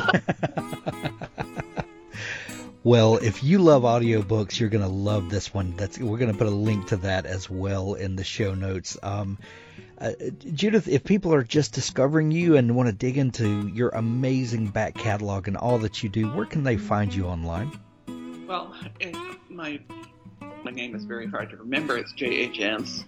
Well, 2.83 3.17
if 3.17 3.43
you 3.43 3.59
love 3.59 3.83
audiobooks, 3.83 4.57
you're 4.57 4.69
going 4.69 4.85
to 4.85 4.89
love 4.89 5.29
this 5.29 5.53
one. 5.53 5.75
That's 5.75 5.99
we're 5.99 6.17
going 6.17 6.31
to 6.31 6.37
put 6.37 6.47
a 6.47 6.49
link 6.49 6.87
to 6.87 6.97
that 6.97 7.25
as 7.25 7.49
well 7.49 7.95
in 7.95 8.15
the 8.15 8.23
show 8.23 8.53
notes. 8.53 8.97
Um, 9.03 9.37
uh, 9.99 10.13
Judith, 10.53 10.87
if 10.87 11.03
people 11.03 11.33
are 11.33 11.43
just 11.43 11.73
discovering 11.73 12.31
you 12.31 12.55
and 12.55 12.75
want 12.75 12.87
to 12.87 12.93
dig 12.93 13.17
into 13.17 13.67
your 13.67 13.89
amazing 13.89 14.67
back 14.67 14.95
catalog 14.95 15.47
and 15.47 15.57
all 15.57 15.77
that 15.79 16.01
you 16.01 16.09
do, 16.09 16.29
where 16.29 16.45
can 16.45 16.63
they 16.63 16.77
find 16.77 17.13
you 17.13 17.25
online? 17.25 17.77
Well, 18.47 18.73
my 19.49 19.79
my 20.63 20.71
name 20.71 20.95
is 20.95 21.03
very 21.03 21.27
hard 21.27 21.49
to 21.49 21.57
remember. 21.57 21.97
It's 21.97 22.13
jajance.com. 22.13 23.05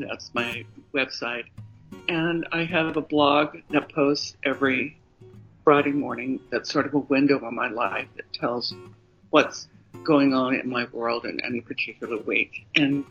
That's 0.00 0.30
my 0.34 0.64
website, 0.94 1.44
and 2.08 2.46
I 2.50 2.64
have 2.64 2.96
a 2.96 3.02
blog 3.02 3.58
that 3.70 3.92
posts 3.92 4.36
every 4.44 4.98
Friday 5.62 5.92
morning 5.92 6.40
that's 6.50 6.72
sort 6.72 6.86
of 6.86 6.94
a 6.94 6.98
window 6.98 7.44
on 7.44 7.54
my 7.54 7.68
life 7.68 8.08
that 8.16 8.32
tells 8.32 8.74
what's 9.30 9.68
going 10.04 10.32
on 10.34 10.54
in 10.54 10.68
my 10.68 10.86
world 10.92 11.24
in 11.24 11.40
any 11.40 11.60
particular 11.60 12.16
week. 12.18 12.66
And 12.74 13.04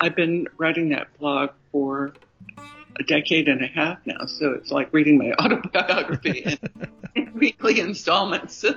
I've 0.00 0.16
been 0.16 0.46
writing 0.56 0.90
that 0.90 1.08
blog 1.18 1.50
for 1.72 2.14
a 2.98 3.02
decade 3.02 3.48
and 3.48 3.62
a 3.62 3.66
half 3.66 3.98
now, 4.06 4.26
so 4.26 4.52
it's 4.52 4.70
like 4.70 4.92
reading 4.92 5.18
my 5.18 5.32
autobiography 5.38 6.40
in, 6.40 6.58
in 7.14 7.32
weekly 7.34 7.80
installments. 7.80 8.64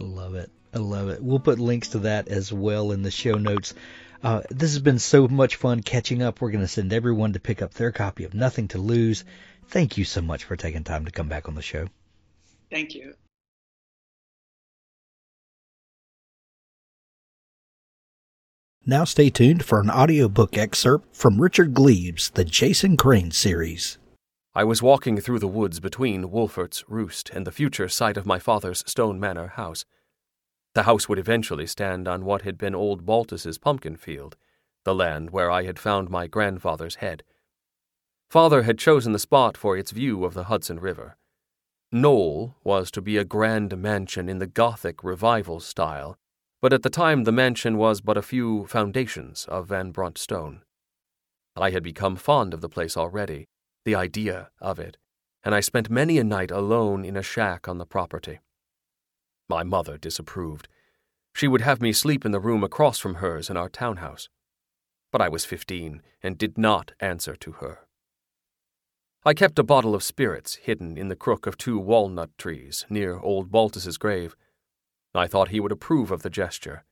I 0.00 0.04
love 0.04 0.34
it. 0.34 0.50
I 0.74 0.78
love 0.78 1.08
it. 1.08 1.22
We'll 1.22 1.40
put 1.40 1.58
links 1.58 1.88
to 1.88 2.00
that 2.00 2.28
as 2.28 2.52
well 2.52 2.92
in 2.92 3.02
the 3.02 3.10
show 3.10 3.34
notes. 3.34 3.74
Uh, 4.22 4.42
this 4.50 4.72
has 4.72 4.80
been 4.80 4.98
so 4.98 5.28
much 5.28 5.56
fun 5.56 5.82
catching 5.82 6.22
up. 6.22 6.40
We're 6.40 6.50
going 6.50 6.64
to 6.64 6.68
send 6.68 6.92
everyone 6.92 7.34
to 7.34 7.40
pick 7.40 7.62
up 7.62 7.74
their 7.74 7.92
copy 7.92 8.24
of 8.24 8.34
Nothing 8.34 8.68
to 8.68 8.78
Lose. 8.78 9.24
Thank 9.68 9.96
you 9.96 10.04
so 10.04 10.20
much 10.20 10.44
for 10.44 10.56
taking 10.56 10.84
time 10.84 11.04
to 11.04 11.10
come 11.10 11.28
back 11.28 11.48
on 11.48 11.54
the 11.54 11.62
show. 11.62 11.88
Thank 12.70 12.94
you. 12.94 13.14
Now 18.90 19.04
stay 19.04 19.28
tuned 19.28 19.66
for 19.66 19.80
an 19.80 19.90
audiobook 19.90 20.56
excerpt 20.56 21.14
from 21.14 21.42
Richard 21.42 21.74
Gleaves' 21.74 22.30
The 22.30 22.42
Jason 22.42 22.96
Crane 22.96 23.30
series. 23.30 23.98
I 24.54 24.64
was 24.64 24.80
walking 24.80 25.20
through 25.20 25.40
the 25.40 25.46
woods 25.46 25.78
between 25.78 26.30
Wolfert's 26.30 26.88
Roost 26.88 27.28
and 27.28 27.46
the 27.46 27.52
future 27.52 27.90
site 27.90 28.16
of 28.16 28.24
my 28.24 28.38
father's 28.38 28.82
Stone 28.86 29.20
Manor 29.20 29.48
house. 29.48 29.84
The 30.74 30.84
house 30.84 31.06
would 31.06 31.18
eventually 31.18 31.66
stand 31.66 32.08
on 32.08 32.24
what 32.24 32.40
had 32.42 32.56
been 32.56 32.74
old 32.74 33.04
Baltus's 33.04 33.58
pumpkin 33.58 33.98
field, 33.98 34.38
the 34.86 34.94
land 34.94 35.32
where 35.32 35.50
I 35.50 35.64
had 35.64 35.78
found 35.78 36.08
my 36.08 36.26
grandfather's 36.26 36.94
head. 36.94 37.24
Father 38.30 38.62
had 38.62 38.78
chosen 38.78 39.12
the 39.12 39.18
spot 39.18 39.58
for 39.58 39.76
its 39.76 39.90
view 39.90 40.24
of 40.24 40.32
the 40.32 40.44
Hudson 40.44 40.80
River. 40.80 41.18
Knoll 41.92 42.56
was 42.64 42.90
to 42.92 43.02
be 43.02 43.18
a 43.18 43.24
grand 43.26 43.76
mansion 43.76 44.30
in 44.30 44.38
the 44.38 44.46
Gothic 44.46 45.04
revival 45.04 45.60
style, 45.60 46.16
but 46.60 46.72
at 46.72 46.82
the 46.82 46.90
time 46.90 47.24
the 47.24 47.32
mansion 47.32 47.76
was 47.76 48.00
but 48.00 48.16
a 48.16 48.22
few 48.22 48.66
foundations 48.66 49.46
of 49.46 49.68
Van 49.68 49.90
Brunt 49.90 50.18
stone. 50.18 50.62
I 51.56 51.70
had 51.70 51.82
become 51.82 52.16
fond 52.16 52.54
of 52.54 52.60
the 52.60 52.68
place 52.68 52.96
already, 52.96 53.46
the 53.84 53.94
idea 53.94 54.50
of 54.60 54.78
it, 54.78 54.96
and 55.44 55.54
I 55.54 55.60
spent 55.60 55.90
many 55.90 56.18
a 56.18 56.24
night 56.24 56.50
alone 56.50 57.04
in 57.04 57.16
a 57.16 57.22
shack 57.22 57.68
on 57.68 57.78
the 57.78 57.86
property. 57.86 58.40
My 59.48 59.62
mother 59.62 59.96
disapproved. 59.96 60.68
She 61.32 61.48
would 61.48 61.62
have 61.62 61.80
me 61.80 61.92
sleep 61.92 62.24
in 62.24 62.32
the 62.32 62.40
room 62.40 62.64
across 62.64 62.98
from 62.98 63.16
hers 63.16 63.48
in 63.48 63.56
our 63.56 63.68
townhouse. 63.68 64.28
But 65.10 65.22
I 65.22 65.28
was 65.28 65.44
fifteen 65.44 66.02
and 66.22 66.36
did 66.36 66.58
not 66.58 66.92
answer 67.00 67.34
to 67.36 67.52
her. 67.52 67.86
I 69.24 69.34
kept 69.34 69.58
a 69.58 69.64
bottle 69.64 69.94
of 69.94 70.02
spirits 70.02 70.56
hidden 70.56 70.96
in 70.96 71.08
the 71.08 71.16
crook 71.16 71.46
of 71.46 71.56
two 71.56 71.78
walnut 71.78 72.30
trees 72.38 72.86
near 72.90 73.18
old 73.18 73.50
Baltus's 73.50 73.96
grave. 73.96 74.36
I 75.18 75.26
thought 75.26 75.48
he 75.48 75.60
would 75.60 75.72
approve 75.72 76.10
of 76.10 76.22
the 76.22 76.30
gesture. 76.30 76.84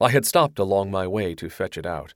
I 0.00 0.10
had 0.10 0.26
stopped 0.26 0.58
along 0.58 0.90
my 0.90 1.06
way 1.06 1.34
to 1.36 1.48
fetch 1.48 1.78
it 1.78 1.86
out. 1.86 2.14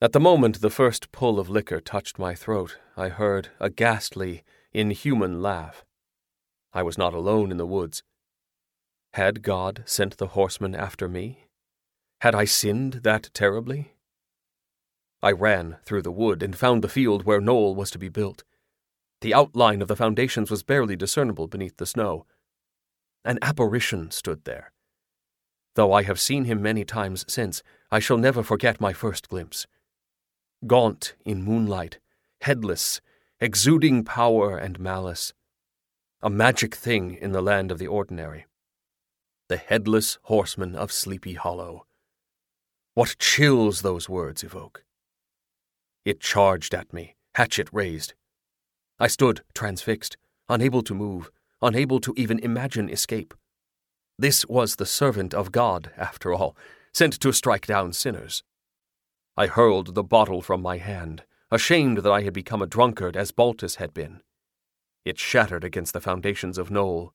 At 0.00 0.12
the 0.12 0.20
moment 0.20 0.60
the 0.60 0.70
first 0.70 1.10
pull 1.12 1.40
of 1.40 1.50
liquor 1.50 1.80
touched 1.80 2.18
my 2.18 2.34
throat, 2.34 2.78
I 2.96 3.08
heard 3.08 3.48
a 3.58 3.68
ghastly, 3.68 4.44
inhuman 4.72 5.42
laugh. 5.42 5.84
I 6.72 6.82
was 6.82 6.96
not 6.96 7.14
alone 7.14 7.50
in 7.50 7.56
the 7.56 7.66
woods. 7.66 8.02
Had 9.14 9.42
God 9.42 9.82
sent 9.86 10.18
the 10.18 10.28
horseman 10.28 10.74
after 10.74 11.08
me? 11.08 11.48
Had 12.20 12.34
I 12.34 12.44
sinned 12.44 13.00
that 13.04 13.30
terribly? 13.34 13.94
I 15.20 15.32
ran 15.32 15.78
through 15.84 16.02
the 16.02 16.12
wood 16.12 16.42
and 16.42 16.56
found 16.56 16.82
the 16.82 16.88
field 16.88 17.24
where 17.24 17.40
Knoll 17.40 17.74
was 17.74 17.90
to 17.90 17.98
be 17.98 18.08
built. 18.08 18.44
The 19.20 19.34
outline 19.34 19.82
of 19.82 19.88
the 19.88 19.96
foundations 19.96 20.50
was 20.50 20.62
barely 20.62 20.94
discernible 20.94 21.48
beneath 21.48 21.78
the 21.78 21.86
snow. 21.86 22.26
An 23.28 23.38
apparition 23.42 24.10
stood 24.10 24.44
there. 24.44 24.72
Though 25.74 25.92
I 25.92 26.02
have 26.02 26.18
seen 26.18 26.46
him 26.46 26.62
many 26.62 26.82
times 26.82 27.26
since, 27.28 27.62
I 27.90 27.98
shall 27.98 28.16
never 28.16 28.42
forget 28.42 28.80
my 28.80 28.94
first 28.94 29.28
glimpse. 29.28 29.66
Gaunt 30.66 31.14
in 31.26 31.42
moonlight, 31.42 31.98
headless, 32.40 33.02
exuding 33.38 34.02
power 34.02 34.56
and 34.56 34.80
malice. 34.80 35.34
a 36.22 36.30
magic 36.30 36.74
thing 36.74 37.14
in 37.14 37.32
the 37.32 37.42
land 37.42 37.70
of 37.70 37.78
the 37.78 37.86
ordinary. 37.86 38.46
The 39.48 39.58
headless 39.58 40.18
horseman 40.22 40.74
of 40.74 40.90
Sleepy 40.90 41.34
Hollow. 41.34 41.84
What 42.94 43.18
chills 43.18 43.82
those 43.82 44.08
words 44.08 44.42
evoke! 44.42 44.84
It 46.06 46.18
charged 46.18 46.72
at 46.74 46.94
me, 46.94 47.14
hatchet 47.34 47.68
raised. 47.72 48.14
I 48.98 49.06
stood 49.06 49.42
transfixed, 49.52 50.16
unable 50.48 50.82
to 50.82 50.94
move, 50.94 51.30
unable 51.62 52.00
to 52.00 52.14
even 52.16 52.38
imagine 52.38 52.88
escape. 52.88 53.34
This 54.18 54.44
was 54.46 54.76
the 54.76 54.86
servant 54.86 55.32
of 55.32 55.52
God, 55.52 55.92
after 55.96 56.32
all, 56.32 56.56
sent 56.92 57.20
to 57.20 57.32
strike 57.32 57.66
down 57.66 57.92
sinners. 57.92 58.42
I 59.36 59.46
hurled 59.46 59.94
the 59.94 60.02
bottle 60.02 60.42
from 60.42 60.60
my 60.60 60.78
hand, 60.78 61.22
ashamed 61.50 61.98
that 61.98 62.10
I 62.12 62.22
had 62.22 62.32
become 62.32 62.60
a 62.60 62.66
drunkard 62.66 63.16
as 63.16 63.30
Baltus 63.30 63.76
had 63.76 63.94
been. 63.94 64.20
It 65.04 65.18
shattered 65.18 65.64
against 65.64 65.92
the 65.92 66.00
foundations 66.00 66.58
of 66.58 66.70
Knoll. 66.70 67.14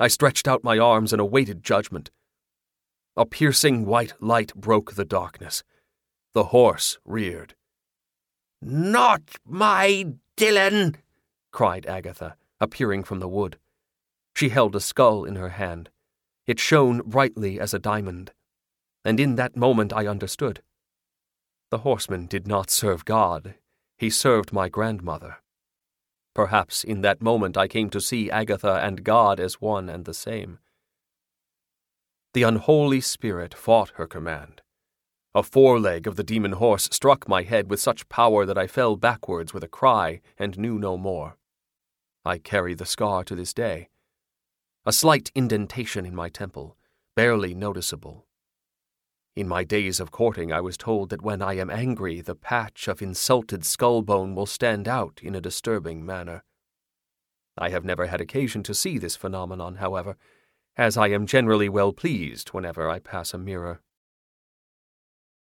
I 0.00 0.08
stretched 0.08 0.48
out 0.48 0.64
my 0.64 0.78
arms 0.78 1.12
and 1.12 1.20
awaited 1.20 1.62
judgment. 1.62 2.10
A 3.16 3.26
piercing 3.26 3.84
white 3.84 4.14
light 4.20 4.54
broke 4.54 4.94
the 4.94 5.04
darkness. 5.04 5.62
The 6.32 6.44
horse 6.44 6.98
reared. 7.04 7.54
Not 8.60 9.22
my 9.46 10.14
Dylan! 10.36 10.96
cried 11.52 11.86
Agatha, 11.86 12.36
appearing 12.60 13.04
from 13.04 13.20
the 13.20 13.28
wood. 13.28 13.58
She 14.34 14.48
held 14.48 14.74
a 14.74 14.80
skull 14.80 15.24
in 15.24 15.36
her 15.36 15.50
hand. 15.50 15.90
It 16.46 16.58
shone 16.58 17.02
brightly 17.04 17.60
as 17.60 17.72
a 17.72 17.78
diamond. 17.78 18.32
And 19.04 19.20
in 19.20 19.36
that 19.36 19.56
moment 19.56 19.92
I 19.92 20.06
understood. 20.06 20.62
The 21.70 21.78
horseman 21.78 22.26
did 22.26 22.46
not 22.46 22.70
serve 22.70 23.04
God, 23.04 23.54
he 23.98 24.10
served 24.10 24.52
my 24.52 24.68
grandmother. 24.68 25.38
Perhaps 26.34 26.84
in 26.84 27.00
that 27.02 27.22
moment 27.22 27.56
I 27.56 27.68
came 27.68 27.90
to 27.90 28.00
see 28.00 28.30
Agatha 28.30 28.80
and 28.82 29.04
God 29.04 29.38
as 29.38 29.60
one 29.60 29.88
and 29.88 30.04
the 30.04 30.14
same. 30.14 30.58
The 32.32 32.42
unholy 32.42 33.00
spirit 33.00 33.54
fought 33.54 33.92
her 33.94 34.06
command. 34.08 34.60
A 35.36 35.42
foreleg 35.42 36.06
of 36.06 36.16
the 36.16 36.24
demon 36.24 36.52
horse 36.52 36.88
struck 36.90 37.28
my 37.28 37.42
head 37.42 37.70
with 37.70 37.80
such 37.80 38.08
power 38.08 38.44
that 38.44 38.58
I 38.58 38.66
fell 38.66 38.96
backwards 38.96 39.54
with 39.54 39.62
a 39.62 39.68
cry 39.68 40.20
and 40.38 40.58
knew 40.58 40.78
no 40.78 40.96
more. 40.96 41.36
I 42.24 42.38
carry 42.38 42.74
the 42.74 42.86
scar 42.86 43.22
to 43.24 43.34
this 43.34 43.52
day. 43.52 43.88
A 44.86 44.92
slight 44.92 45.30
indentation 45.34 46.06
in 46.06 46.14
my 46.14 46.28
temple, 46.28 46.76
barely 47.14 47.54
noticeable. 47.54 48.26
In 49.36 49.48
my 49.48 49.64
days 49.64 50.00
of 50.00 50.10
courting, 50.10 50.52
I 50.52 50.60
was 50.60 50.76
told 50.76 51.10
that 51.10 51.22
when 51.22 51.42
I 51.42 51.54
am 51.54 51.68
angry, 51.68 52.20
the 52.20 52.34
patch 52.34 52.88
of 52.88 53.02
insulted 53.02 53.64
skull 53.66 54.00
bone 54.02 54.34
will 54.34 54.46
stand 54.46 54.86
out 54.86 55.20
in 55.22 55.34
a 55.34 55.40
disturbing 55.40 56.06
manner. 56.06 56.44
I 57.58 57.70
have 57.70 57.84
never 57.84 58.06
had 58.06 58.20
occasion 58.20 58.62
to 58.64 58.74
see 58.74 58.96
this 58.96 59.16
phenomenon, 59.16 59.76
however, 59.76 60.16
as 60.76 60.96
I 60.96 61.08
am 61.08 61.26
generally 61.26 61.68
well 61.68 61.92
pleased 61.92 62.50
whenever 62.50 62.88
I 62.88 63.00
pass 63.00 63.34
a 63.34 63.38
mirror. 63.38 63.80